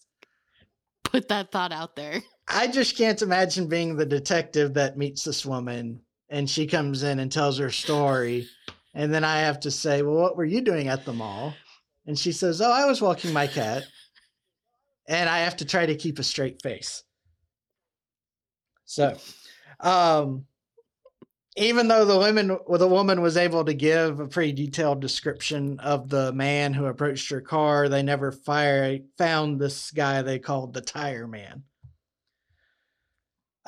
[1.04, 2.22] put that thought out there.
[2.46, 7.18] I just can't imagine being the detective that meets this woman and she comes in
[7.18, 8.48] and tells her story.
[8.94, 11.54] And then I have to say, Well, what were you doing at the mall?
[12.06, 13.84] And she says, Oh, I was walking my cat.
[15.06, 17.02] And I have to try to keep a straight face.
[18.84, 19.16] So,
[19.80, 20.46] um,
[21.56, 25.78] even though the woman well, the woman was able to give a pretty detailed description
[25.80, 30.72] of the man who approached her car, they never fire, found this guy they called
[30.72, 31.64] the tire man.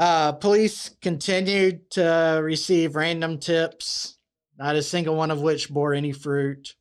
[0.01, 4.17] Uh, police continued to receive random tips,
[4.59, 6.75] not a single one of which bore any fruit.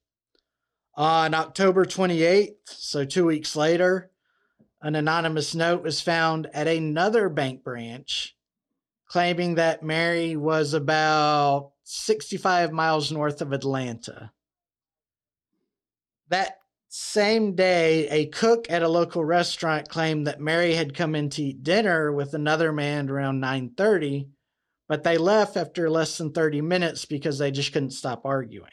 [0.96, 4.10] On October 28th, so two weeks later,
[4.82, 8.38] an anonymous note was found at another bank branch
[9.06, 14.32] claiming that Mary was about 65 miles north of Atlanta.
[16.30, 16.59] That
[16.92, 21.44] same day, a cook at a local restaurant claimed that Mary had come in to
[21.44, 24.28] eat dinner with another man around 9:30,
[24.88, 28.72] but they left after less than 30 minutes because they just couldn't stop arguing.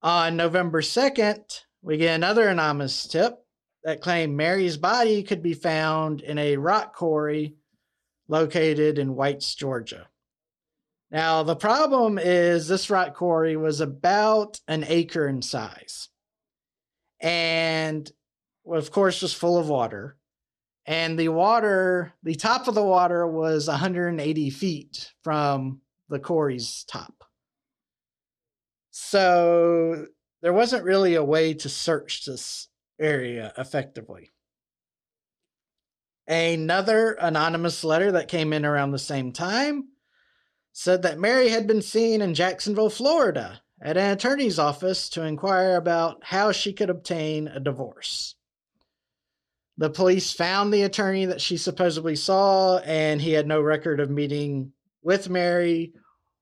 [0.00, 3.44] On November 2nd, we get another anonymous tip
[3.84, 7.56] that claimed Mary's body could be found in a rock quarry
[8.28, 10.08] located in Whites, Georgia.
[11.10, 16.08] Now, the problem is this rock quarry was about an acre in size.
[17.24, 18.08] And,
[18.70, 20.18] of course, was full of water.
[20.86, 27.24] And the water, the top of the water was 180 feet from the quarry's top.
[28.90, 30.06] So
[30.42, 32.68] there wasn't really a way to search this
[33.00, 34.30] area effectively.
[36.28, 39.88] Another anonymous letter that came in around the same time
[40.72, 45.76] said that Mary had been seen in Jacksonville, Florida, at an attorney's office to inquire
[45.76, 48.34] about how she could obtain a divorce.
[49.76, 54.08] The police found the attorney that she supposedly saw, and he had no record of
[54.08, 55.92] meeting with Mary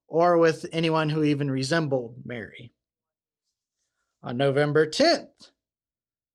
[0.07, 2.71] or with anyone who even resembled Mary.
[4.21, 5.51] On November 10th,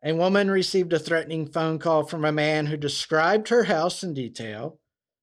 [0.05, 4.13] a woman received a threatening phone call from a man who described her house in
[4.13, 4.79] detail,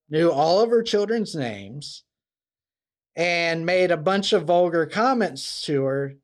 [0.10, 2.04] knew all of her children's names,
[3.16, 6.16] and made a bunch of vulgar comments to her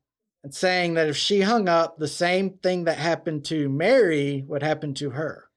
[0.44, 4.62] and saying that if she hung up, the same thing that happened to Mary would
[4.62, 5.48] happen to her.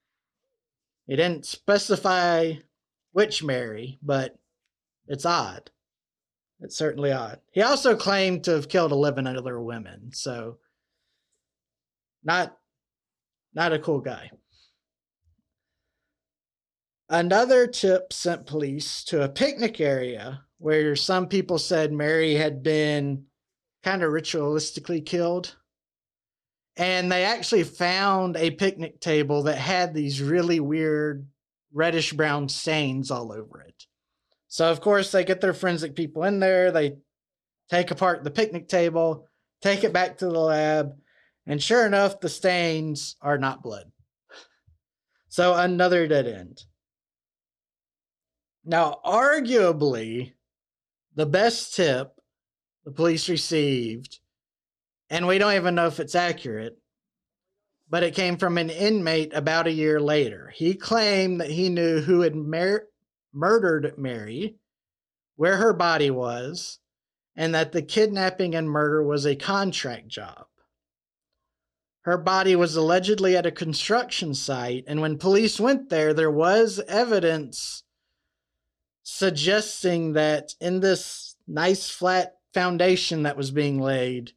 [1.07, 2.53] He didn't specify
[3.11, 4.37] which Mary, but
[5.07, 5.69] it's odd.
[6.61, 7.39] It's certainly odd.
[7.51, 10.57] He also claimed to have killed 11 other women, so
[12.23, 12.57] not
[13.53, 14.31] not a cool guy.
[17.09, 23.25] Another tip sent police to a picnic area where some people said Mary had been
[23.83, 25.55] kind of ritualistically killed.
[26.77, 31.27] And they actually found a picnic table that had these really weird
[31.73, 33.85] reddish brown stains all over it.
[34.47, 36.71] So, of course, they get their forensic people in there.
[36.71, 36.97] They
[37.69, 39.27] take apart the picnic table,
[39.61, 40.93] take it back to the lab,
[41.47, 43.91] and sure enough, the stains are not blood.
[45.29, 46.63] So another dead end.
[48.63, 50.33] Now, arguably,
[51.15, 52.11] the best tip
[52.83, 54.19] the police received,
[55.09, 56.77] and we don't even know if it's accurate,
[57.89, 60.51] but it came from an inmate about a year later.
[60.53, 62.87] He claimed that he knew who had mer-
[63.33, 64.57] murdered Mary,
[65.35, 66.79] where her body was,
[67.35, 70.45] and that the kidnapping and murder was a contract job.
[72.01, 76.79] Her body was allegedly at a construction site, and when police went there, there was
[76.87, 77.83] evidence
[79.05, 84.31] suggesting that in this nice flat foundation that was being laid,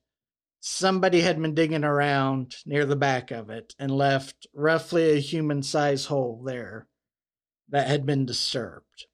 [0.60, 5.62] somebody had been digging around near the back of it and left roughly a human
[5.62, 6.86] sized hole there
[7.70, 9.06] that had been disturbed.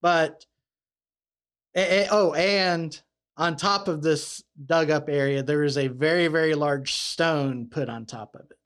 [0.00, 0.46] But
[1.76, 2.98] oh, and
[3.36, 7.90] on top of this dug up area, there is a very, very large stone put
[7.90, 8.58] on top of it.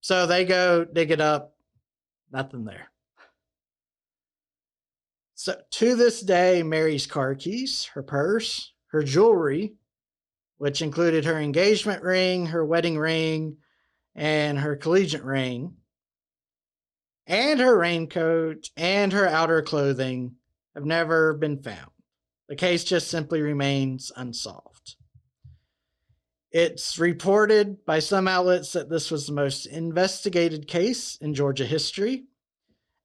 [0.00, 1.54] So they go dig it up,
[2.32, 2.91] nothing there.
[5.42, 9.74] So to this day, Mary's car keys, her purse, her jewelry,
[10.58, 13.56] which included her engagement ring, her wedding ring,
[14.14, 15.78] and her collegiate ring,
[17.26, 20.36] and her raincoat and her outer clothing
[20.76, 21.90] have never been found.
[22.48, 24.94] The case just simply remains unsolved.
[26.52, 32.26] It's reported by some outlets that this was the most investigated case in Georgia history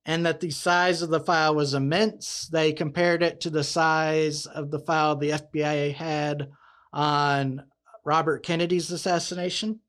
[0.07, 2.47] and that the size of the file was immense.
[2.47, 6.47] They compared it to the size of the file the FBI had
[6.93, 7.65] on
[8.05, 9.81] Robert Kennedy's assassination.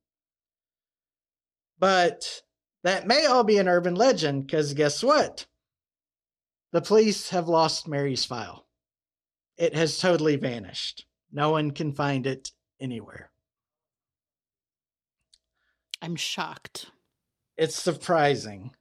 [1.79, 2.43] But
[2.83, 5.47] that may all be an urban legend because guess what?
[6.73, 8.66] The police have lost Mary's file.
[9.57, 11.07] It has totally vanished.
[11.31, 12.51] No one can find it
[12.81, 13.31] anywhere.
[16.03, 16.91] I'm shocked.
[17.57, 18.73] It's surprising.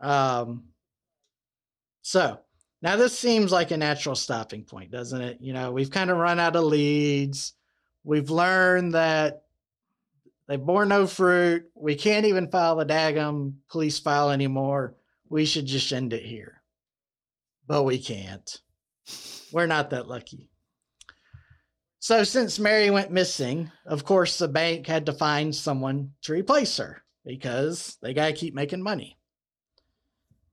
[0.00, 0.64] Um,
[2.06, 2.38] so
[2.82, 5.38] now this seems like a natural stopping point, doesn't it?
[5.40, 7.54] You know, we've kind of run out of leads.
[8.04, 9.42] We've learned that
[10.46, 11.64] they bore no fruit.
[11.74, 14.94] We can't even file the Dagum police file anymore.
[15.28, 16.62] We should just end it here.
[17.66, 18.56] But we can't.
[19.50, 20.48] We're not that lucky.
[21.98, 26.76] So, since Mary went missing, of course, the bank had to find someone to replace
[26.76, 29.18] her because they got to keep making money.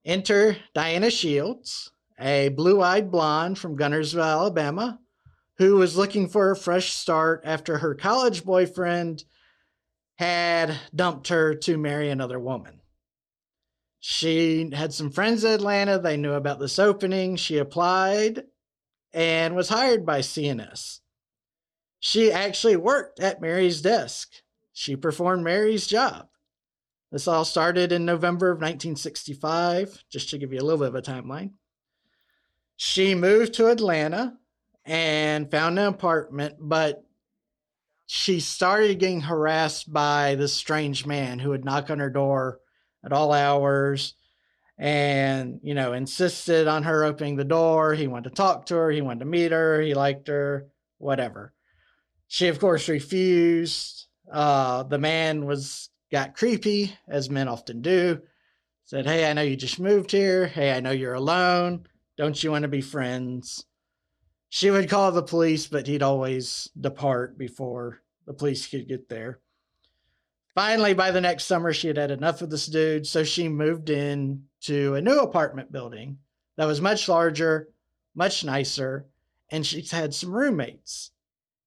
[0.05, 4.99] Enter Diane Shields, a blue eyed blonde from Guntersville, Alabama,
[5.57, 9.23] who was looking for a fresh start after her college boyfriend
[10.17, 12.81] had dumped her to marry another woman.
[13.99, 15.97] She had some friends in Atlanta.
[15.97, 17.37] They knew about this opening.
[17.37, 18.43] She applied
[19.13, 20.99] and was hired by C&S.
[22.01, 24.29] She actually worked at Mary's desk.
[24.73, 26.27] She performed Mary's job.
[27.13, 30.95] This all started in November of 1965, just to give you a little bit of
[30.95, 31.51] a timeline.
[32.75, 34.33] She moved to Atlanta
[34.83, 37.03] and found an apartment, but
[38.07, 42.59] she started getting harassed by this strange man who would knock on her door
[43.05, 44.15] at all hours
[44.79, 47.93] and you know insisted on her opening the door.
[47.93, 48.89] He wanted to talk to her.
[48.89, 49.79] He wanted to meet her.
[49.81, 50.65] He liked her.
[50.97, 51.53] Whatever.
[52.27, 54.07] She of course refused.
[54.31, 58.21] Uh, the man was got creepy as men often do.
[58.85, 60.45] Said hey i know you just moved here.
[60.45, 61.87] Hey i know you're alone.
[62.17, 63.65] Don't you want to be friends?
[64.47, 69.39] She would call the police but he'd always depart before the police could get there.
[70.53, 73.89] Finally, by the next summer, she had had enough of this dude, so she moved
[73.89, 76.19] in to a new apartment building
[76.57, 77.69] that was much larger,
[78.13, 79.07] much nicer,
[79.49, 81.09] and she's had some roommates.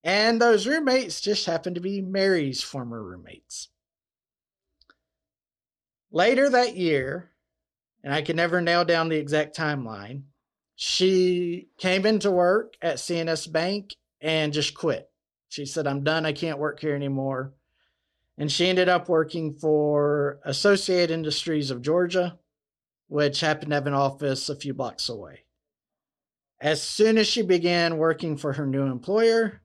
[0.04, 3.70] And those roommates just happened to be Mary's former roommates.
[6.10, 7.30] Later that year,
[8.02, 10.22] and I can never nail down the exact timeline,
[10.76, 15.10] she came into work at C&S Bank and just quit.
[15.48, 16.26] She said, I'm done.
[16.26, 17.54] I can't work here anymore
[18.38, 22.38] and she ended up working for Associated Industries of Georgia,
[23.08, 25.44] which happened to have an office a few blocks away.
[26.60, 29.62] As soon as she began working for her new employer,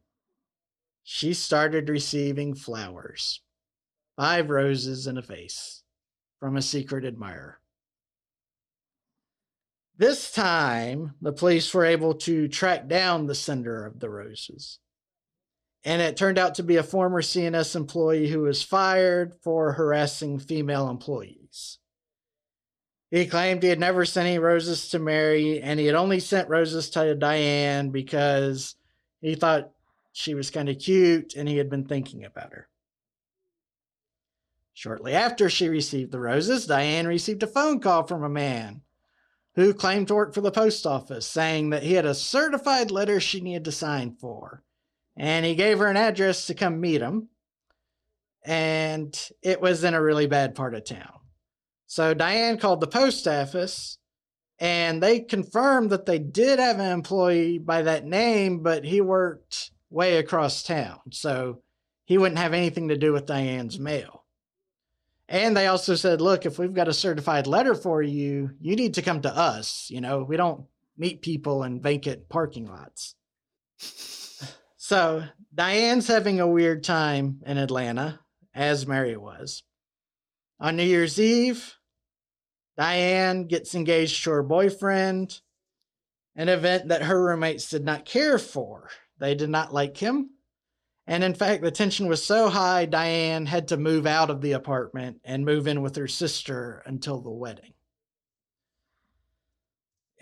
[1.04, 3.42] she started receiving flowers
[4.18, 5.81] five roses in a vase
[6.42, 7.60] from a secret admirer.
[9.98, 14.80] This time, the police were able to track down the sender of the roses
[15.84, 20.38] and it turned out to be a former C&S employee who was fired for harassing
[20.38, 21.80] female employees.
[23.10, 26.50] He claimed he had never sent any roses to Mary, and he had only sent
[26.50, 28.76] roses to Diane because
[29.22, 29.72] he thought
[30.14, 32.70] she was kind of cute and he had been thinking about her.
[34.74, 38.82] Shortly after she received the roses, Diane received a phone call from a man
[39.56, 43.20] who claimed to work for the post office, saying that he had a certified letter
[43.20, 44.64] she needed to sign for
[45.18, 47.28] and he gave her an address to come meet him.
[48.44, 51.20] And it was in a really bad part of town.
[51.86, 53.98] So Diane called the post office
[54.58, 59.72] and they confirmed that they did have an employee by that name, but he worked
[59.90, 61.00] way across town.
[61.12, 61.62] So
[62.06, 64.21] he wouldn't have anything to do with Diane's mail.
[65.32, 68.96] And they also said, look, if we've got a certified letter for you, you need
[68.96, 69.88] to come to us.
[69.90, 70.66] You know, we don't
[70.98, 73.16] meet people in vacant parking lots.
[74.84, 75.24] So
[75.56, 78.20] Diane's having a weird time in Atlanta,
[78.54, 79.64] as Mary was.
[80.60, 81.78] On New Year's Eve,
[82.76, 85.40] Diane gets engaged to her boyfriend.
[86.36, 88.90] an event that her roommates did not care for.
[89.18, 90.32] They did not like him.
[91.08, 94.54] And in fact, the tension was so high, Diane had to move out of the
[94.54, 97.74] apartment and move in with her sister until the wedding.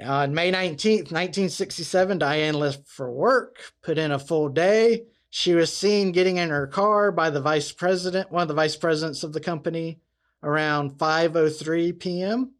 [0.02, 5.04] On May 19th, 1967, Diane left for work, put in a full day.
[5.30, 8.78] She was seen getting in her car by the vice president, one of the vice
[8.78, 10.00] presidents of the company,
[10.42, 12.54] around 5:03 p.m.,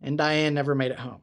[0.00, 1.22] and Diane never made it home.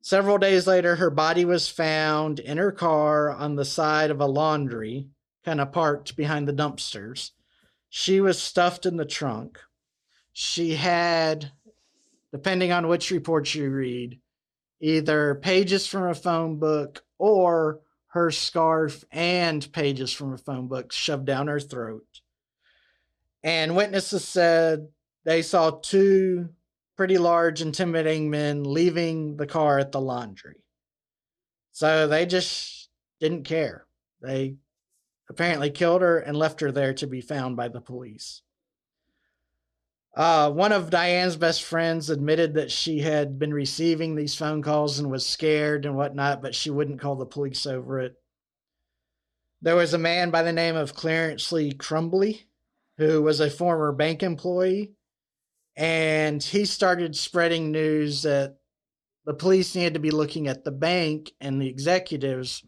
[0.00, 4.26] Several days later, her body was found in her car on the side of a
[4.26, 5.08] laundry,
[5.44, 7.32] kind of parked behind the dumpsters.
[7.88, 9.58] She was stuffed in the trunk.
[10.32, 11.52] She had,
[12.32, 14.20] depending on which report you read,
[14.80, 20.92] either pages from a phone book or her scarf and pages from a phone book
[20.92, 22.20] shoved down her throat.
[23.42, 24.88] And witnesses said
[25.24, 26.50] they saw two
[26.98, 30.56] pretty large, intimidating men leaving the car at the laundry.
[31.70, 32.88] So they just
[33.20, 33.86] didn't care.
[34.20, 34.56] They
[35.30, 38.42] apparently killed her and left her there to be found by the police.
[40.16, 44.98] Uh, one of Diane's best friends admitted that she had been receiving these phone calls
[44.98, 48.16] and was scared and whatnot, but she wouldn't call the police over it.
[49.62, 52.46] There was a man by the name of Clarence Lee Crumbley,
[52.96, 54.94] who was a former bank employee
[55.78, 58.56] and he started spreading news that
[59.24, 62.64] the police needed to be looking at the bank and the executives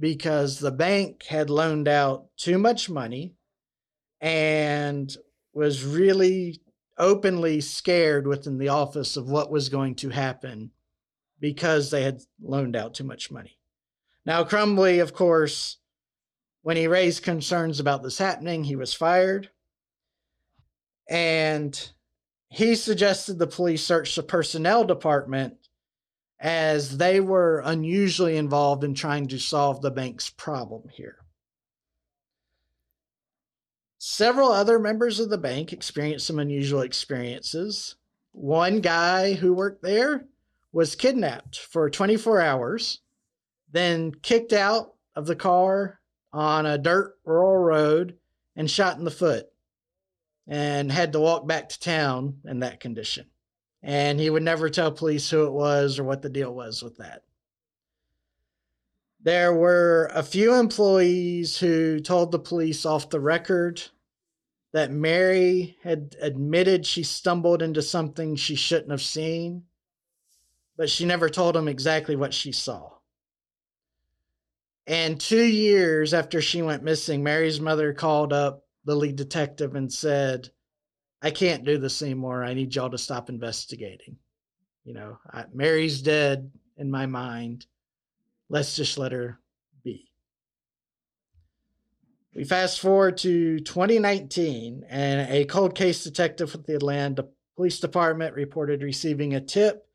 [0.00, 3.34] because the bank had loaned out too much money
[4.22, 5.14] and
[5.52, 6.58] was really
[6.96, 10.70] openly scared within the office of what was going to happen
[11.40, 13.58] because they had loaned out too much money.
[14.24, 15.76] Now, Crumbley, of course,
[16.62, 19.50] when he raised concerns about this happening, he was fired.
[21.10, 21.90] And
[22.48, 25.54] he suggested the police search the personnel department
[26.40, 31.18] as they were unusually involved in trying to solve the bank's problem here.
[33.98, 37.96] Several other members of the bank experienced some unusual experiences.
[38.32, 40.26] One guy who worked there
[40.72, 43.00] was kidnapped for 24 hours,
[43.72, 46.00] then kicked out of the car
[46.32, 48.16] on a dirt rural road
[48.54, 49.48] and shot in the foot
[50.48, 53.26] and had to walk back to town in that condition.
[53.82, 56.96] And he would never tell police who it was or what the deal was with
[56.96, 57.22] that.
[59.20, 63.82] There were a few employees who told the police off the record
[64.72, 69.64] that Mary had admitted she stumbled into something she shouldn't have seen,
[70.76, 72.90] but she never told them exactly what she saw.
[74.86, 79.92] And two years after she went missing, Mary's mother called up the lead detective and
[79.92, 80.50] said,
[81.20, 82.44] I can't do this anymore.
[82.44, 84.16] I need y'all to stop investigating.
[84.84, 87.66] You know, I, Mary's dead in my mind.
[88.48, 89.38] Let's just let her
[89.82, 90.08] be.
[92.34, 97.26] We fast forward to 2019, and a cold case detective with the Atlanta
[97.56, 99.86] Police Department reported receiving a tip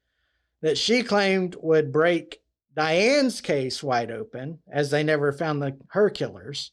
[0.62, 2.42] that she claimed would break
[2.76, 6.72] Diane's case wide open, as they never found the, her killers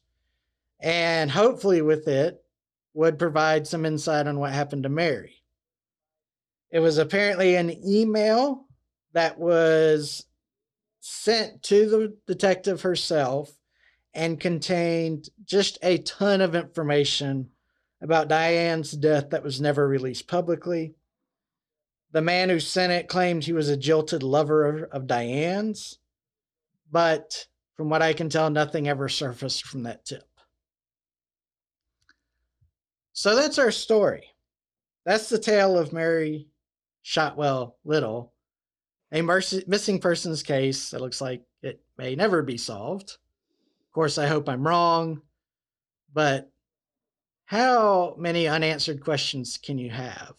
[0.81, 2.43] and hopefully with it
[2.93, 5.35] would provide some insight on what happened to Mary.
[6.71, 8.65] It was apparently an email
[9.13, 10.25] that was
[10.99, 13.51] sent to the detective herself
[14.13, 17.49] and contained just a ton of information
[18.01, 20.95] about Diane's death that was never released publicly.
[22.11, 25.97] The man who sent it claimed he was a jilted lover of Diane's,
[26.91, 27.45] but
[27.77, 30.23] from what I can tell, nothing ever surfaced from that tip.
[33.13, 34.23] So that's our story.
[35.05, 36.47] That's the tale of Mary
[37.01, 38.33] Shotwell Little,
[39.11, 43.17] a missing persons case that looks like it may never be solved.
[43.89, 45.21] Of course, I hope I'm wrong,
[46.13, 46.49] but
[47.45, 50.35] how many unanswered questions can you have?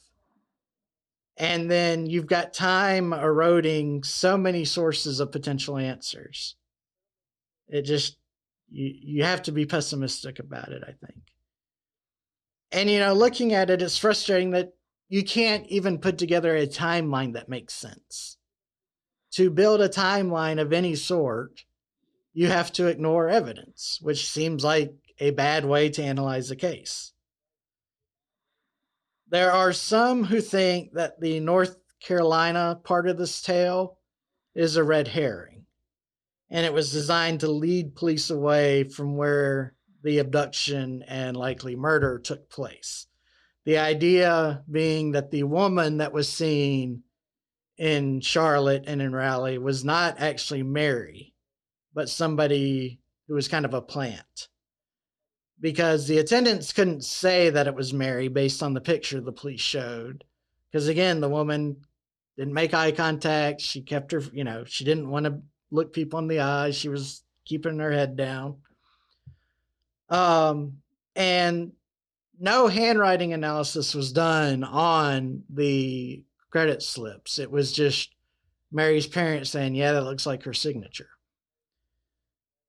[1.37, 6.57] And then you've got time eroding so many sources of potential answers.
[7.69, 8.17] It just,
[8.71, 11.21] you, you have to be pessimistic about it, I think.
[12.73, 14.73] And, you know, looking at it, it's frustrating that
[15.09, 18.39] you can't even put together a timeline that makes sense.
[19.33, 21.65] To build a timeline of any sort,
[22.33, 27.13] you have to ignore evidence, which seems like a bad way to analyze a case.
[29.29, 33.99] There are some who think that the North Carolina part of this tale
[34.55, 35.67] is a red herring,
[36.51, 42.19] and it was designed to lead police away from where the abduction and likely murder
[42.19, 43.07] took place.
[43.65, 47.05] The idea being that the woman that was seen
[47.79, 51.35] in Charlotte and in Raleigh was not actually Mary,
[51.95, 54.49] but somebody who was kind of a plant.
[55.61, 59.61] Because the attendants couldn't say that it was Mary based on the picture the police
[59.61, 60.25] showed.
[60.71, 61.77] Because again, the woman
[62.37, 63.61] didn't make eye contact.
[63.61, 65.41] She kept her, you know, she didn't want to
[65.71, 66.77] look people in the eyes.
[66.77, 68.57] She was keeping her head down.
[70.13, 70.75] Um,
[71.17, 71.73] and
[72.39, 77.39] no handwriting analysis was done on the credit slips.
[77.39, 78.15] It was just
[78.71, 81.09] Mary's parents saying, yeah, that looks like her signature.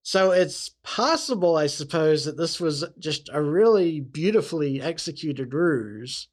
[0.04, 6.30] So it's possible, I suppose, that this was just a really beautifully executed ruse.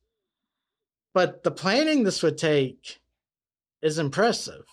[1.12, 3.00] But the planning this would take
[3.82, 4.64] is impressive.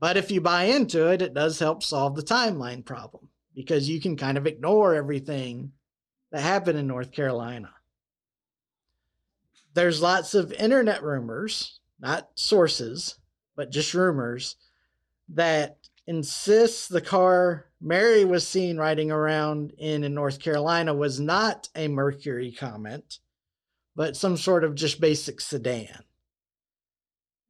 [0.00, 4.00] But if you buy into it, it does help solve the timeline problem because you
[4.00, 5.72] can kind of ignore everything
[6.32, 7.70] that happened in North Carolina.
[9.74, 13.16] There's lots of internet rumors, not sources,
[13.56, 14.56] but just rumors,
[15.30, 21.68] that insists the car Mary was seen riding around in in North Carolina was not
[21.74, 23.18] a Mercury Comet,
[23.94, 26.04] but some sort of just basic sedan.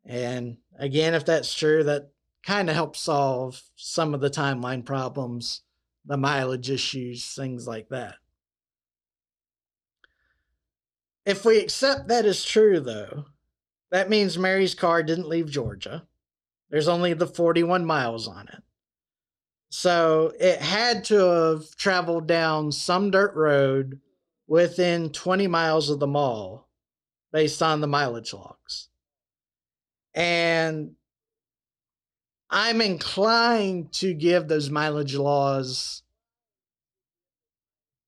[0.04, 2.10] And again, if that's true, that
[2.44, 5.62] kind of helps solve some of the timeline problems,
[6.04, 8.16] the mileage issues, things like that.
[11.24, 13.24] If we accept that is true, though,
[13.90, 16.06] that means Mary's car didn't leave Georgia.
[16.70, 18.62] There's only the 41 miles on it.
[19.70, 24.00] So it had to have traveled down some dirt road
[24.46, 26.68] within 20 miles of the mall
[27.32, 28.88] based on the mileage logs.
[30.14, 30.92] And
[32.50, 36.02] I'm inclined to give those mileage laws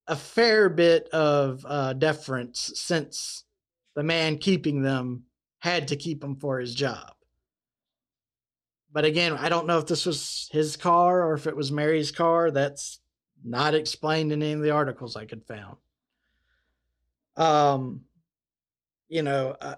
[0.06, 3.44] a fair bit of uh, deference since
[3.94, 5.24] the man keeping them
[5.58, 7.12] had to keep them for his job.
[8.92, 12.12] But again, I don't know if this was his car or if it was Mary's
[12.12, 12.50] car.
[12.50, 13.00] That's
[13.44, 15.76] not explained in any of the articles I could found.
[17.36, 18.02] Um,
[19.08, 19.76] you know, uh,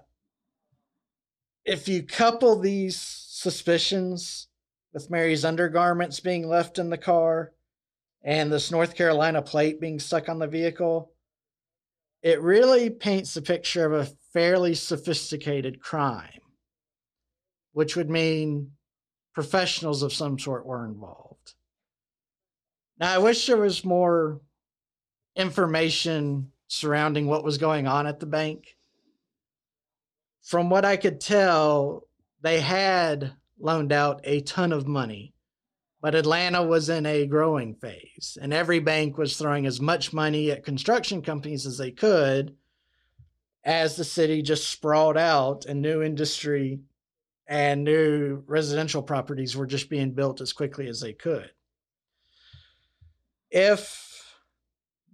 [1.65, 4.48] if you couple these suspicions
[4.93, 7.51] with Mary's undergarments being left in the car
[8.23, 11.11] and this North Carolina plate being stuck on the vehicle,
[12.21, 16.41] it really paints a picture of a fairly sophisticated crime,
[17.73, 18.71] which would mean
[19.33, 21.53] professionals of some sort were involved.
[22.99, 24.41] Now, I wish there was more
[25.35, 28.75] information surrounding what was going on at the bank.
[30.43, 32.07] From what I could tell,
[32.41, 35.33] they had loaned out a ton of money,
[36.01, 40.51] but Atlanta was in a growing phase, and every bank was throwing as much money
[40.51, 42.55] at construction companies as they could
[43.63, 46.79] as the city just sprawled out and new industry
[47.47, 51.51] and new residential properties were just being built as quickly as they could.
[53.49, 54.35] If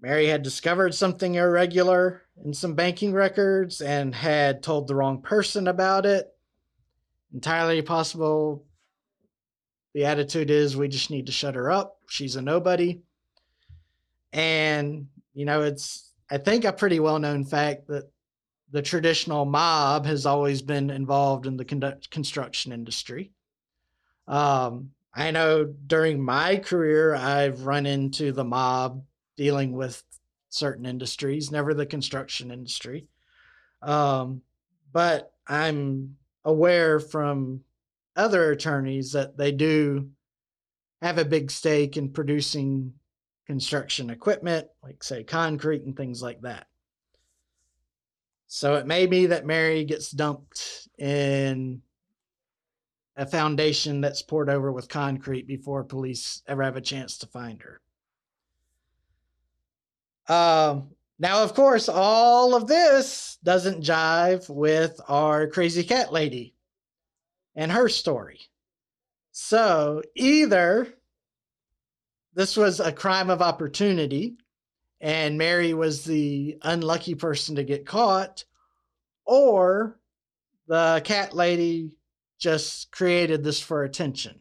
[0.01, 5.67] Mary had discovered something irregular in some banking records and had told the wrong person
[5.67, 6.34] about it,
[7.35, 8.65] entirely possible.
[9.93, 11.99] The attitude is we just need to shut her up.
[12.09, 13.01] She's a nobody.
[14.33, 18.09] And, you know, it's, I think, a pretty well known fact that
[18.71, 23.31] the traditional mob has always been involved in the con- construction industry.
[24.27, 29.03] Um, I know during my career, I've run into the mob
[29.37, 30.01] dealing with
[30.49, 33.07] certain industries, never the construction industry.
[33.81, 34.41] Um,
[34.91, 37.61] but I'm aware from
[38.15, 40.09] other attorneys that they do
[41.01, 42.93] have a big stake in producing
[43.45, 46.67] construction equipment, like, say, concrete and things like that.
[48.47, 51.81] So it may be that Mary gets dumped in
[53.17, 57.61] a foundation that's poured over with concrete before police ever have a chance to find
[57.61, 57.81] her.
[60.27, 66.55] Um, now, of course, all of this doesn't jive with our crazy cat lady
[67.55, 68.39] and her story.
[69.31, 70.87] So either
[72.33, 74.35] this was a crime of opportunity
[74.99, 78.43] and Mary was the unlucky person to get caught,
[79.25, 79.99] or
[80.67, 81.91] the cat lady
[82.39, 84.39] just created this for attention.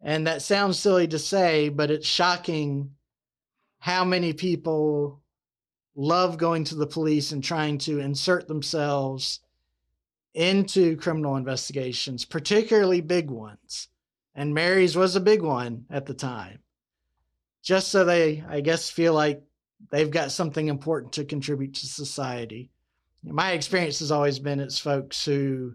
[0.00, 2.92] And that sounds silly to say, but it's shocking
[3.80, 5.20] how many people
[5.98, 9.40] love going to the police and trying to insert themselves
[10.32, 13.88] into criminal investigations, particularly big ones.
[14.36, 16.60] And Mary's was a big one at the time.
[17.64, 19.42] Just so they, I guess, feel like
[19.90, 22.70] they've got something important to contribute to society.
[23.24, 25.74] My experience has always been it's folks who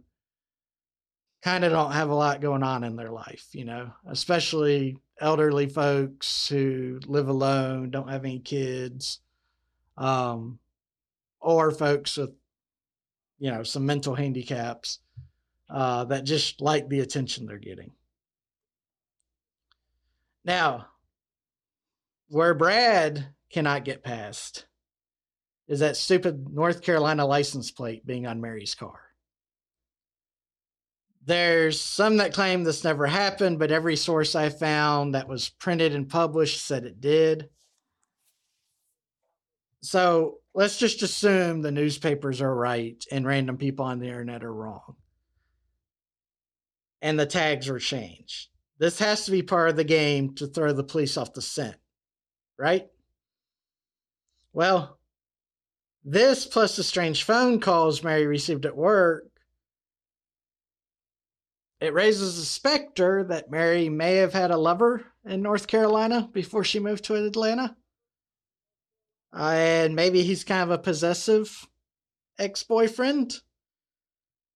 [1.42, 5.68] kind of don't have a lot going on in their life, you know, especially elderly
[5.68, 9.20] folks who live alone, don't have any kids,
[9.98, 10.60] um,
[11.40, 12.32] or folks with,
[13.40, 15.00] you know, some mental handicaps
[15.70, 17.92] uh, that just like the attention they're getting.
[20.46, 20.88] Now,
[22.30, 24.66] where Brad cannot get past
[25.68, 29.00] is that stupid North Carolina license plate being on Mary's car.
[31.26, 35.96] There's some that claim this never happened, but every source I found that was printed
[35.96, 37.50] and published said it did.
[39.84, 44.54] So let's just assume the newspapers are right and random people on the internet are
[44.54, 44.96] wrong.
[47.02, 48.48] And the tags are changed.
[48.80, 51.76] This has to be part of the game to throw the police off the scent,
[52.58, 52.88] right?
[54.54, 55.00] Well,
[56.04, 59.26] this plus the strange phone calls Mary received at work
[61.84, 66.64] it raises a specter that Mary may have had a lover in North Carolina before
[66.64, 67.76] she moved to Atlanta.
[69.36, 71.68] And maybe he's kind of a possessive
[72.38, 73.40] ex boyfriend.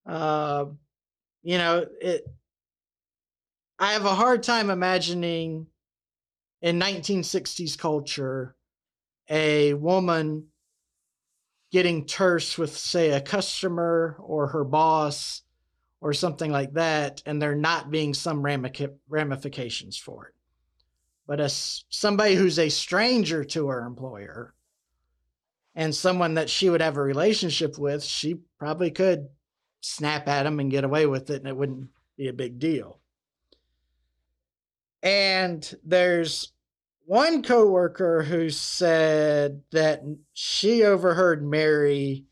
[0.05, 0.65] Uh,
[1.43, 2.25] you know, it.
[3.79, 5.67] I have a hard time imagining
[6.61, 8.55] in 1960s culture
[9.29, 10.47] a woman
[11.71, 15.41] getting terse with, say, a customer or her boss
[15.99, 20.33] or something like that, and there not being some ramifications for it.
[21.25, 24.53] But as somebody who's a stranger to her employer
[25.77, 29.29] and someone that she would have a relationship with, she probably could
[29.79, 32.99] snap at him and get away with it, and it wouldn't be a big deal.
[35.03, 36.51] And there's
[37.05, 40.01] one coworker who said that
[40.33, 42.25] she overheard Mary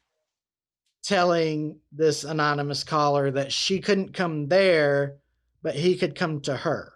[1.04, 5.18] telling this anonymous caller that she couldn't come there,
[5.62, 6.91] but he could come to her.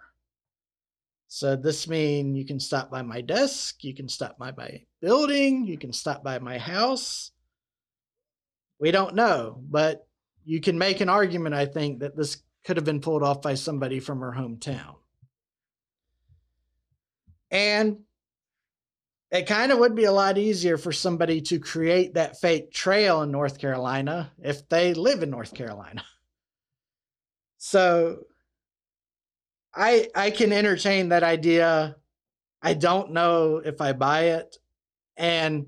[1.28, 5.66] So this mean you can stop by my desk, you can stop by my building,
[5.66, 7.32] you can stop by my house.
[8.78, 10.06] We don't know, but
[10.44, 13.54] you can make an argument, I think, that this could have been pulled off by
[13.54, 14.96] somebody from her hometown.
[17.50, 17.98] And
[19.30, 23.22] it kind of would be a lot easier for somebody to create that fake trail
[23.22, 26.04] in North Carolina if they live in North Carolina.
[27.58, 28.20] So
[29.74, 31.96] I I can entertain that idea.
[32.62, 34.56] I don't know if I buy it.
[35.20, 35.66] And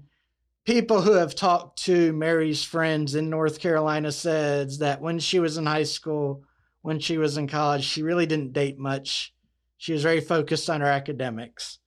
[0.65, 5.59] people who have talked to Mary's friends in North Carolina says that when she was
[5.59, 6.43] in high school,
[6.81, 9.35] when she was in college, she really didn't date much.
[9.77, 11.81] She was very focused on her academics.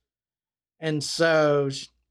[0.78, 1.68] And so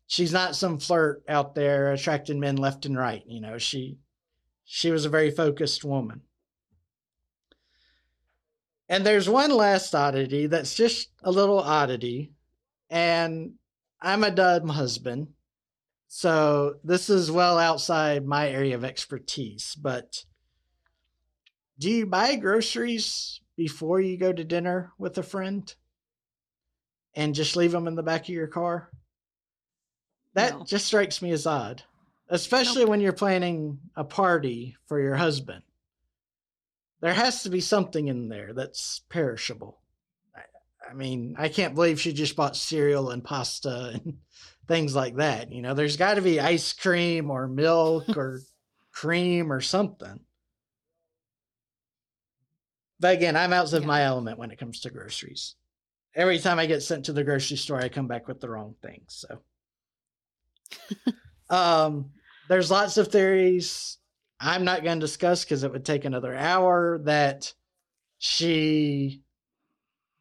[0.08, 3.24] she's not some flirt out there attracting men left and right.
[3.26, 3.98] You know, she
[4.66, 6.24] she was a very focused woman.
[8.90, 12.34] And there's one last oddity that's just a little oddity.
[12.90, 13.54] And
[14.02, 15.30] I'm a dumb husband.
[16.08, 19.76] So this is well outside my area of expertise.
[19.76, 20.24] But
[21.78, 25.74] do you buy groceries before you go to dinner with a friend?
[27.16, 28.90] and just leave them in the back of your car?
[30.34, 30.66] That no.
[30.66, 31.82] just strikes me as odd,
[32.30, 32.90] especially nope.
[32.90, 35.64] when you're planning a party for your husband.
[37.00, 39.80] There has to be something in there that's perishable.
[40.36, 40.42] I,
[40.92, 44.18] I mean, I can't believe she just bought cereal and pasta and
[44.68, 45.52] things like that.
[45.52, 48.42] You know, there's got to be ice cream or milk or
[48.92, 50.20] cream or something.
[53.00, 53.88] But again, I'm out of yeah.
[53.88, 55.56] my element when it comes to groceries
[56.16, 58.76] every time I get sent to the grocery store, I come back with the wrong
[58.82, 59.02] thing.
[59.08, 59.42] So,
[61.50, 62.12] um,
[62.48, 63.98] there's lots of theories.
[64.40, 67.00] I'm not going to discuss because it would take another hour.
[67.04, 67.54] That
[68.18, 69.22] she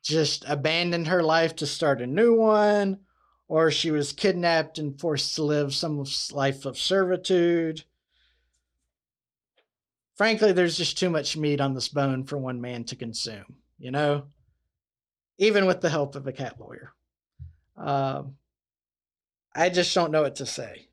[0.03, 2.99] just abandoned her life to start a new one,
[3.49, 7.85] or she was kidnapped and forced to live some life of servitude.
[10.17, 13.91] Frankly, there's just too much meat on this bone for one man to consume, you
[13.91, 14.25] know?
[15.39, 16.93] even with the help of a cat lawyer.
[17.77, 18.37] Um,
[19.55, 20.89] I just don't know what to say.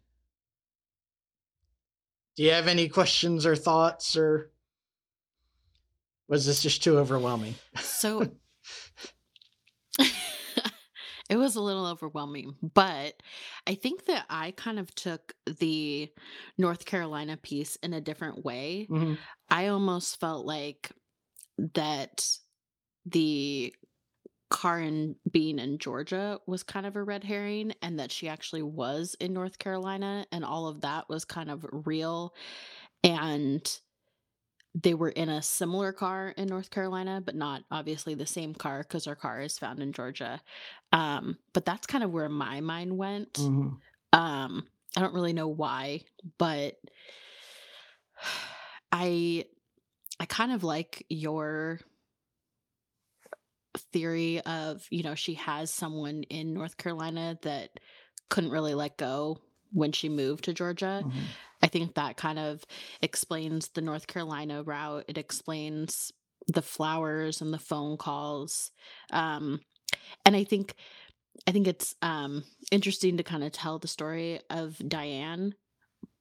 [2.36, 4.52] Do you have any questions or thoughts, or
[6.28, 7.56] was this just too overwhelming?
[7.82, 8.32] So
[11.32, 13.14] it was a little overwhelming, but
[13.66, 16.12] I think that I kind of took the
[16.58, 18.86] North Carolina piece in a different way.
[18.92, 19.14] Mm-hmm.
[19.50, 20.92] I almost felt like
[21.74, 22.28] that
[23.06, 23.74] the
[24.52, 29.16] Karen being in Georgia was kind of a red herring and that she actually was
[29.22, 32.34] in North Carolina and all of that was kind of real.
[33.06, 33.66] And
[34.74, 38.80] they were in a similar car in North Carolina, but not obviously the same car
[38.80, 40.42] because our car is found in Georgia.
[40.94, 43.38] Um, but that's kind of where my mind went.
[43.38, 43.82] Mhm.
[44.14, 44.68] Um,
[44.98, 46.04] I don't really know why,
[46.38, 46.80] but
[48.92, 49.46] I
[50.20, 51.80] I kind of like your
[53.78, 57.80] theory of, you know, she has someone in North Carolina that
[58.30, 59.38] couldn't really let go
[59.72, 61.06] when she moved to Georgia.
[61.06, 61.36] Mhm.
[61.72, 62.64] I think that kind of
[63.02, 65.06] explains the North Carolina route.
[65.08, 66.12] It explains
[66.48, 68.72] the flowers and the phone calls.
[69.12, 69.62] Um,
[70.26, 70.76] and I think
[71.48, 75.56] I think it's um, interesting to kind of tell the story of Diane,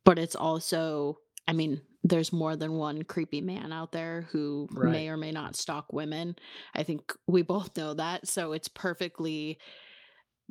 [0.04, 4.92] but it's also, I mean, there's more than one creepy man out there who Right.
[4.92, 6.36] may or may not stalk women.
[6.74, 8.28] I think we both know that.
[8.28, 9.58] So it's perfectly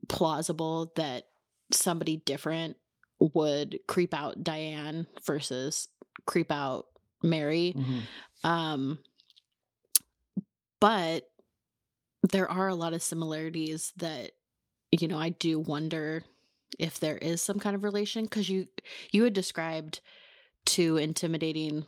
[0.09, 1.23] plausible that
[1.71, 2.75] somebody different
[3.19, 5.87] would creep out Diane versus
[6.25, 6.85] creep out
[7.21, 7.73] Mary.
[7.75, 8.01] Mhm.
[8.49, 8.99] Um,
[10.79, 11.29] but
[12.23, 14.31] there are a lot of similarities that
[14.91, 16.23] you know I do wonder
[16.77, 18.67] if there is some kind of relation because you
[19.11, 20.01] you had described
[20.65, 21.85] two intimidating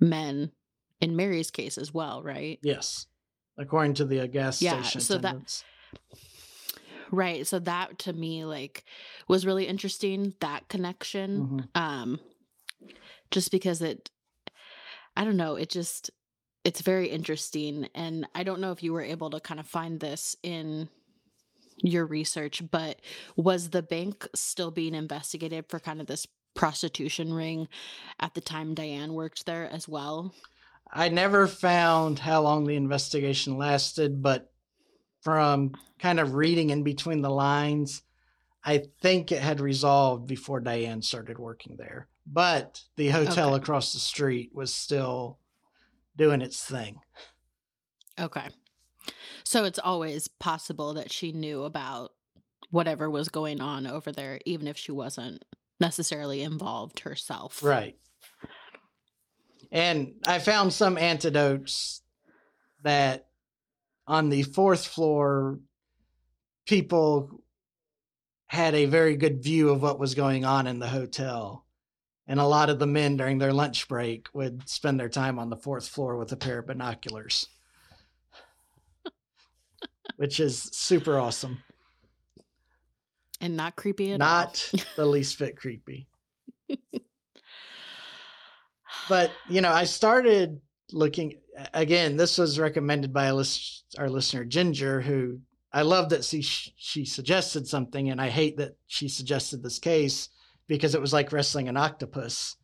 [0.00, 0.52] men
[1.00, 2.58] in Mary's case as well, right?
[2.62, 3.06] Yes.
[3.56, 5.64] According to the gas Yeah, station so that- attendants.
[7.10, 7.46] Right.
[7.46, 8.84] So that to me like
[9.28, 11.68] was really interesting that connection.
[11.74, 11.80] Mhm.
[11.80, 12.20] um
[13.30, 14.10] just because it
[15.16, 16.10] i don't know it just
[16.64, 20.00] it's very interesting and i don't know if you were able to kind of find
[20.00, 20.88] this in
[21.78, 23.00] your research but
[23.36, 27.66] was the bank still being investigated for kind of this prostitution ring
[28.20, 30.32] at the time diane worked there as well
[30.92, 34.52] I never found how long the investigation lasted, but
[35.24, 38.02] from kind of reading in between the lines,
[38.64, 42.08] I think it had resolved before Diane started working there.
[42.26, 43.62] But the hotel Okay.
[43.62, 45.38] across the street was still
[46.16, 47.00] doing its thing.
[48.20, 48.48] okay
[49.42, 52.12] so it's always possible that she knew about
[52.70, 55.44] whatever was going on over there even if she wasn't
[55.80, 57.96] necessarily involved herself Right.
[59.72, 62.02] And I found some antidotes
[62.84, 63.26] that
[64.06, 65.58] on the fourth floor,
[66.66, 67.42] people
[68.46, 71.64] had a very good view of what was going on in the hotel.
[72.26, 75.50] And a lot of the men during their lunch break would spend their time on
[75.50, 77.46] the fourth floor with a pair of binoculars,
[80.16, 81.62] which is super awesome.
[83.40, 84.26] and not creepy at all.
[84.26, 86.06] Not the least bit creepy.
[89.08, 90.60] but you know i started
[90.92, 91.34] looking
[91.72, 95.38] again this was recommended by list, our listener ginger who
[95.72, 100.28] i love that she she suggested something and i hate that she suggested this case
[100.66, 102.56] because it was like wrestling an octopus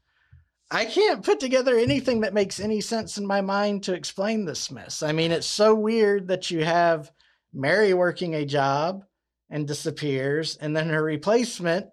[0.71, 4.71] i can't put together anything that makes any sense in my mind to explain this
[4.71, 7.11] mess i mean it's so weird that you have
[7.53, 9.05] mary working a job
[9.51, 11.87] and disappears and then her replacement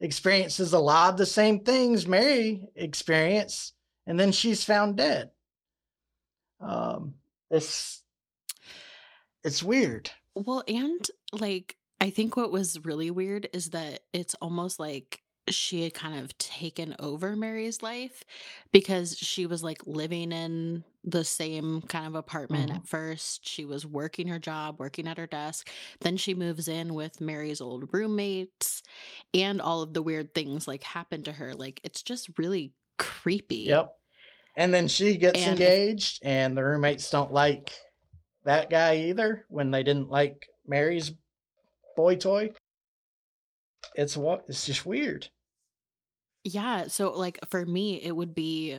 [0.00, 3.74] experiences a lot of the same things mary experienced
[4.06, 5.30] and then she's found dead.
[6.64, 7.14] Um,
[7.50, 8.02] it's
[9.44, 10.10] it's weird.
[10.34, 15.82] Well, and like I think what was really weird is that it's almost like she
[15.82, 18.24] had kind of taken over Mary's life
[18.72, 22.76] because she was like living in the same kind of apartment Mhm.
[22.76, 23.46] at first.
[23.46, 25.68] She was working her job, working at her desk.
[26.00, 28.82] Then she moves in with Mary's old roommates
[29.34, 31.54] and all of the weird things like happen to her.
[31.54, 33.64] Like it's just really creepy.
[33.68, 33.94] Yep.
[34.56, 37.72] And then she gets And engaged, and the roommates don't like
[38.44, 39.44] that guy either.
[39.48, 41.12] When they didn't like Mary's
[41.96, 42.52] boy toy,
[43.94, 45.28] it's what it's just weird.
[46.44, 48.78] Yeah, so like for me it would be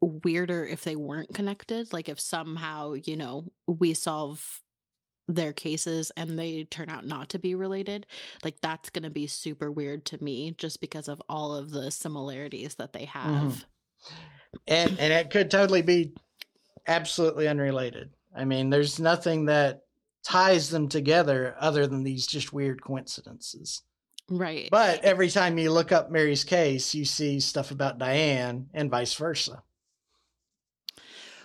[0.00, 4.60] weirder if they weren't connected, like if somehow, you know, we solve
[5.26, 8.06] their cases and they turn out not to be related.
[8.44, 11.90] Like that's going to be super weird to me just because of all of the
[11.90, 13.34] similarities that they mm-hmm.
[13.34, 13.66] have.
[14.66, 16.14] And and it could totally be
[16.86, 18.10] absolutely unrelated.
[18.34, 19.82] I mean, there's nothing that
[20.24, 23.82] ties them together other than these just weird coincidences.
[24.30, 24.68] Right.
[24.70, 29.14] But every time you look up Mary's case, you see stuff about Diane and vice
[29.14, 29.62] versa.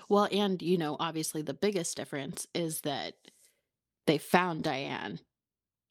[0.09, 3.15] Well, and you know, obviously the biggest difference is that
[4.05, 5.19] they found Diane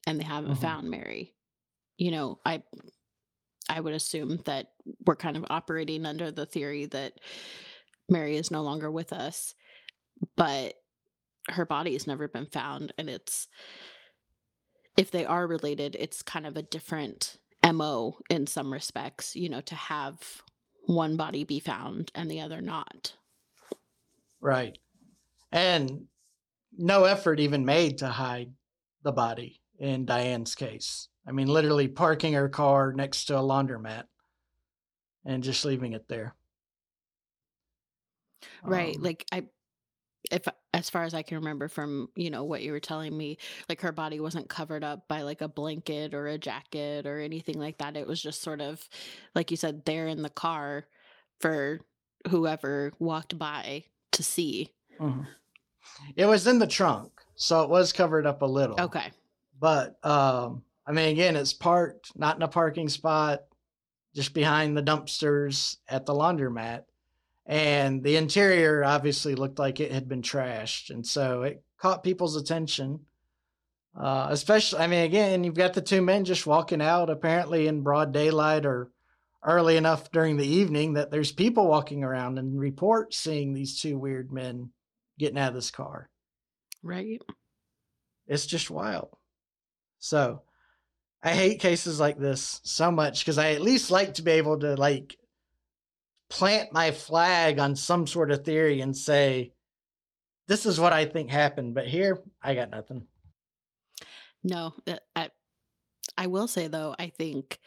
[0.05, 0.61] and they haven't Mhm.
[0.61, 1.33] found Mary.
[1.97, 2.63] You know, I
[3.69, 4.67] I would assume that
[5.05, 7.19] we're kind of operating under the theory that
[8.09, 9.55] Mary is no longer with us,
[10.35, 10.75] but
[11.49, 13.47] her body has never been found and it's
[14.95, 17.37] if they are related, it's kind of a different
[17.71, 20.43] MO in some respects, you know, to have
[20.85, 23.13] one body be found and the other not.
[24.39, 24.77] Right.
[25.51, 26.05] And
[26.77, 28.51] no effort even made to hide
[29.03, 31.09] the body in Diane's case.
[31.27, 34.05] I mean, literally parking her car next to a laundromat
[35.25, 36.35] and just leaving it there.
[38.63, 38.95] Right.
[38.95, 39.43] Um, Like I
[40.31, 43.37] if as far as I can remember from, you know, what you were telling me,
[43.69, 47.59] like her body wasn't covered up by like a blanket or a jacket or anything
[47.59, 47.97] like that.
[47.97, 48.87] It was just sort of
[49.35, 50.87] like you said there in the car
[51.41, 51.81] for
[52.29, 54.71] whoever walked by to see.
[54.99, 55.27] mhm.
[56.15, 58.77] It was in the trunk, so it was covered up a little.
[58.79, 59.11] Okay.
[59.63, 63.43] But um, I mean, again, it's parked not in a parking spot,
[64.13, 66.83] just behind the dumpsters at the laundromat.
[67.45, 70.89] And the interior obviously looked like it had been trashed.
[70.89, 73.05] And so it caught people's attention.
[73.97, 77.83] Uh, especially, I mean, again, you've got the two men just walking out, apparently in
[77.83, 78.91] broad daylight or
[79.45, 83.97] early enough during the evening that there's people walking around and report seeing these two
[83.97, 84.71] weird men
[85.17, 86.09] getting out of this car
[86.81, 87.21] Right.
[88.27, 89.07] it's just wild.
[90.03, 90.41] So
[91.23, 94.59] I hate cases like this so much because I at least like to be able
[94.59, 95.15] to like
[96.29, 99.53] plant my flag on some sort of theory and say,
[100.49, 101.73] this is what I think happened.
[101.73, 103.07] But here, I got nothing.
[104.43, 105.29] No, uh, I,
[106.17, 107.59] I will say though, I think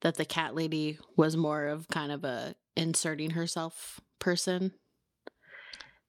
[0.00, 4.72] that the cat lady was more of kind of a inserting herself person.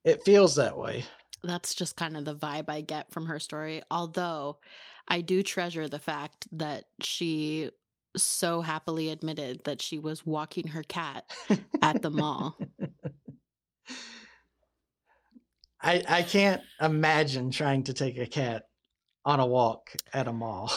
[0.02, 1.04] It feels that way.
[1.44, 3.82] That's just kind of the vibe I get from her story.
[3.90, 4.58] Although
[5.08, 7.70] I do treasure the fact that she
[8.16, 11.24] so happily admitted that she was walking her cat
[11.82, 12.58] at the mall.
[15.80, 18.64] I, I can't imagine trying to take a cat
[19.24, 20.72] on a walk at a mall.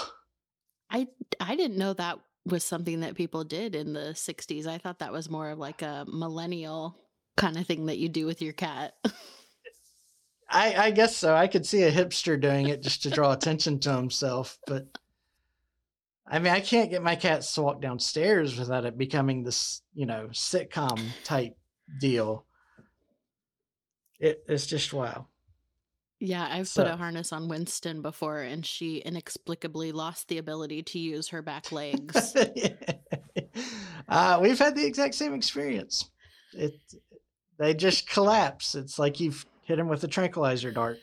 [0.89, 1.07] I
[1.39, 4.67] I didn't know that was something that people did in the 60s.
[4.67, 6.97] I thought that was more of like a millennial
[7.37, 8.93] kind of thing that you do with your cat.
[10.51, 11.33] I, I guess so.
[11.33, 14.85] I could see a hipster doing it just to draw attention to himself, but
[16.27, 20.05] I mean, I can't get my cats to walk downstairs without it becoming this, you
[20.05, 21.57] know, sitcom type
[21.99, 22.45] deal.
[24.19, 25.27] It, it's just wow.
[26.19, 30.83] Yeah, I've So- put a harness on Winston before and she inexplicably lost the ability
[30.83, 32.35] to use her back legs.
[34.07, 36.09] uh, we've had the exact same experience.
[36.53, 36.73] It
[37.57, 38.75] they just collapse.
[38.75, 40.99] It's like you've hit him with a tranquilizer dart.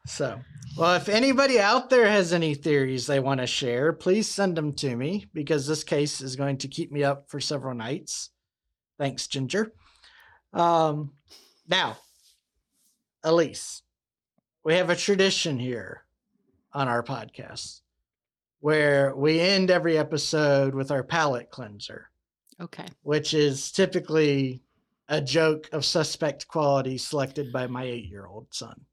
[0.06, 0.40] so,
[0.78, 4.74] well, if anybody out there has any theories they want to share, please send them
[4.74, 8.30] to me because this case is going to keep me up for several nights.
[8.98, 9.74] Thanks, Ginger.
[10.54, 11.12] Um,
[11.68, 11.98] now,
[13.24, 13.82] Elise,
[14.64, 16.04] we have a tradition here
[16.74, 17.82] on our podcast
[18.60, 22.10] where we end every episode with our palate cleanser,
[22.60, 22.86] Okay.
[23.04, 24.62] which is typically
[25.08, 28.86] a joke of suspect quality selected by my eight year old son.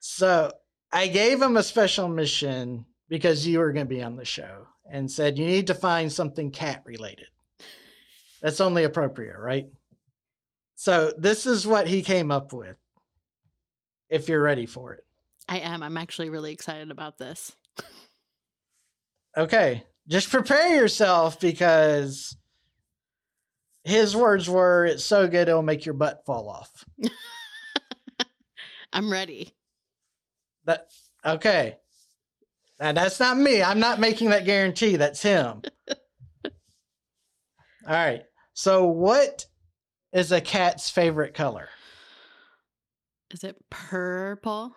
[0.00, 0.50] so
[0.92, 4.66] I gave him a special mission because you were going to be on the show
[4.90, 7.26] and said, you need to find something cat related.
[8.42, 9.66] That's only appropriate, right?
[10.76, 12.76] So this is what he came up with.
[14.08, 15.04] If you're ready for it.
[15.48, 15.82] I am.
[15.82, 17.56] I'm actually really excited about this.
[19.36, 22.36] Okay, just prepare yourself because
[23.86, 26.84] his words were, "It's so good it'll make your butt fall off."
[28.92, 29.54] I'm ready.
[30.64, 30.88] That
[31.24, 31.76] okay.
[32.80, 33.62] Now that's not me.
[33.62, 34.96] I'm not making that guarantee.
[34.96, 35.62] That's him.
[36.44, 36.52] All
[37.88, 38.24] right.
[38.54, 39.46] So, what
[40.12, 41.68] is a cat's favorite color?
[43.30, 44.74] Is it purple?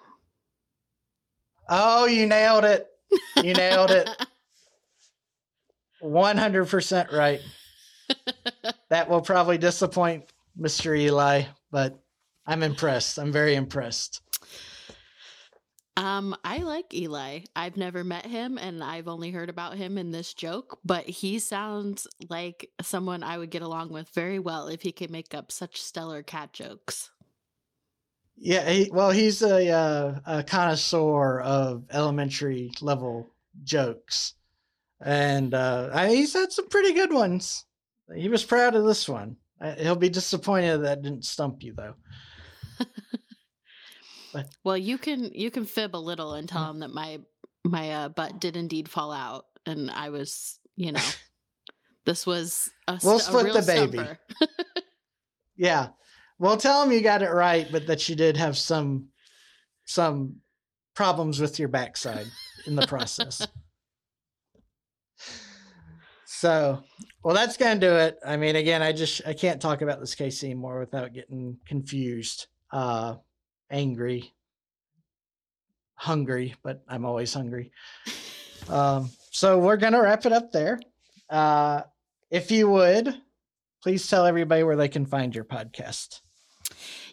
[1.68, 2.88] Oh, you nailed it.
[3.44, 4.10] You nailed it.
[6.04, 7.42] 100% right.
[8.90, 10.98] That will probably disappoint Mr.
[10.98, 12.00] Eli, but
[12.46, 13.20] I'm impressed.
[13.20, 14.22] I'm very impressed.
[15.96, 17.42] Um, I like Eli.
[17.56, 21.40] I've never met him and I've only heard about him in this joke, but he
[21.40, 25.52] sounds like someone I would get along with very well if he could make up
[25.52, 27.12] such stellar cat jokes.
[28.38, 33.30] Yeah, he, well, he's a, uh, a connoisseur of elementary level
[33.66, 34.36] jokes,
[35.02, 37.66] and uh, I, he's had some pretty good ones.
[38.16, 39.38] He was proud of this one.
[39.78, 41.96] He'll be disappointed that didn't stump you, though.
[44.64, 47.20] Well, you can you can fib a little and tell him that my
[47.64, 51.02] my uh, butt did indeed fall out, and I was, you know,
[52.06, 54.00] this was a, We'll st- split real the baby.
[55.56, 55.88] Yeah,
[56.38, 59.10] well, tell him you got it right, but that you did have some
[59.84, 60.38] some
[60.96, 62.28] problems with your backside
[62.66, 63.46] in the process.
[66.26, 66.82] So,
[67.24, 68.18] well, that's gonna do it.
[68.26, 72.48] I mean, again, I just I can't talk about this case anymore without getting confused,
[72.72, 73.16] uh,
[73.70, 74.34] angry,
[75.96, 76.56] hungry.
[76.64, 77.72] But I'm always hungry.
[78.68, 80.80] Um, so we're gonna wrap it up there.
[81.28, 81.82] Uh,
[82.30, 83.16] if you would,
[83.82, 86.22] please tell everybody where they can find your podcast.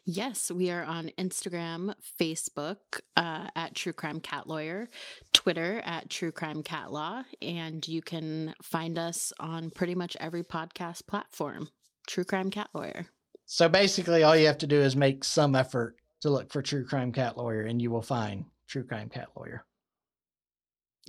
[0.09, 2.76] Yes, we are on Instagram, Facebook
[3.16, 4.88] uh, at True Crime Cat Lawyer,
[5.32, 10.44] Twitter at True Crime Cat Law, and you can find us on pretty much every
[10.44, 11.68] podcast platform.
[12.07, 13.07] True Crime Cat Lawyer.
[13.46, 16.84] So basically, all you have to do is make some effort to look for True
[16.86, 19.64] Crime Cat Lawyer, and you will find True Crime Cat Lawyer.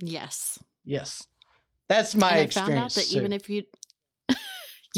[0.00, 0.58] Yes.
[0.84, 1.24] Yes,
[1.86, 2.68] that's my and I experience.
[2.68, 3.16] found out that too.
[3.18, 3.62] even if you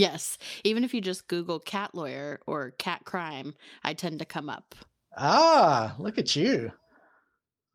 [0.00, 3.52] Yes, even if you just Google cat lawyer or cat crime,
[3.84, 4.74] I tend to come up.
[5.14, 6.72] ah, look at you,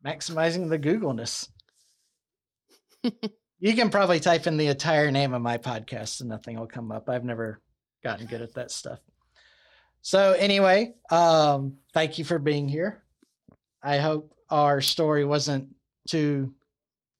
[0.04, 1.48] maximizing the Googleness.
[3.60, 6.90] you can probably type in the entire name of my podcast and nothing will come
[6.90, 7.08] up.
[7.08, 7.60] I've never
[8.02, 8.98] gotten good at that stuff.
[10.02, 13.04] So anyway, um, thank you for being here.
[13.84, 15.68] I hope our story wasn't
[16.08, 16.54] too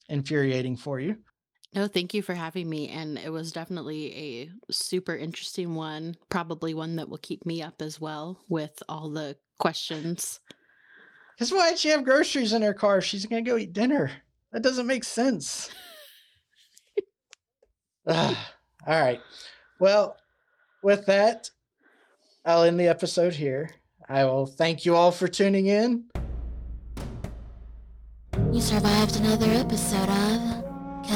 [0.08, 1.18] infuriating for you.
[1.74, 2.88] No, thank you for having me.
[2.88, 6.16] And it was definitely a super interesting one.
[6.30, 10.40] Probably one that will keep me up as well with all the questions.
[11.34, 14.10] Because why'd she have groceries in her car if she's gonna go eat dinner?
[14.52, 15.68] That doesn't make sense.
[18.06, 18.34] All
[18.86, 19.20] right.
[19.80, 20.16] Well,
[20.82, 21.50] with that,
[22.44, 23.70] I'll end the episode here.
[24.08, 26.04] I will thank you all for tuning in.
[28.52, 30.55] You survived another episode of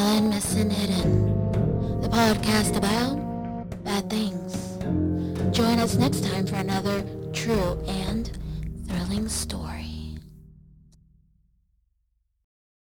[0.00, 4.78] Missing, Hidden, the podcast about bad things.
[5.54, 8.30] Join us next time for another true and
[8.88, 9.79] thrilling story.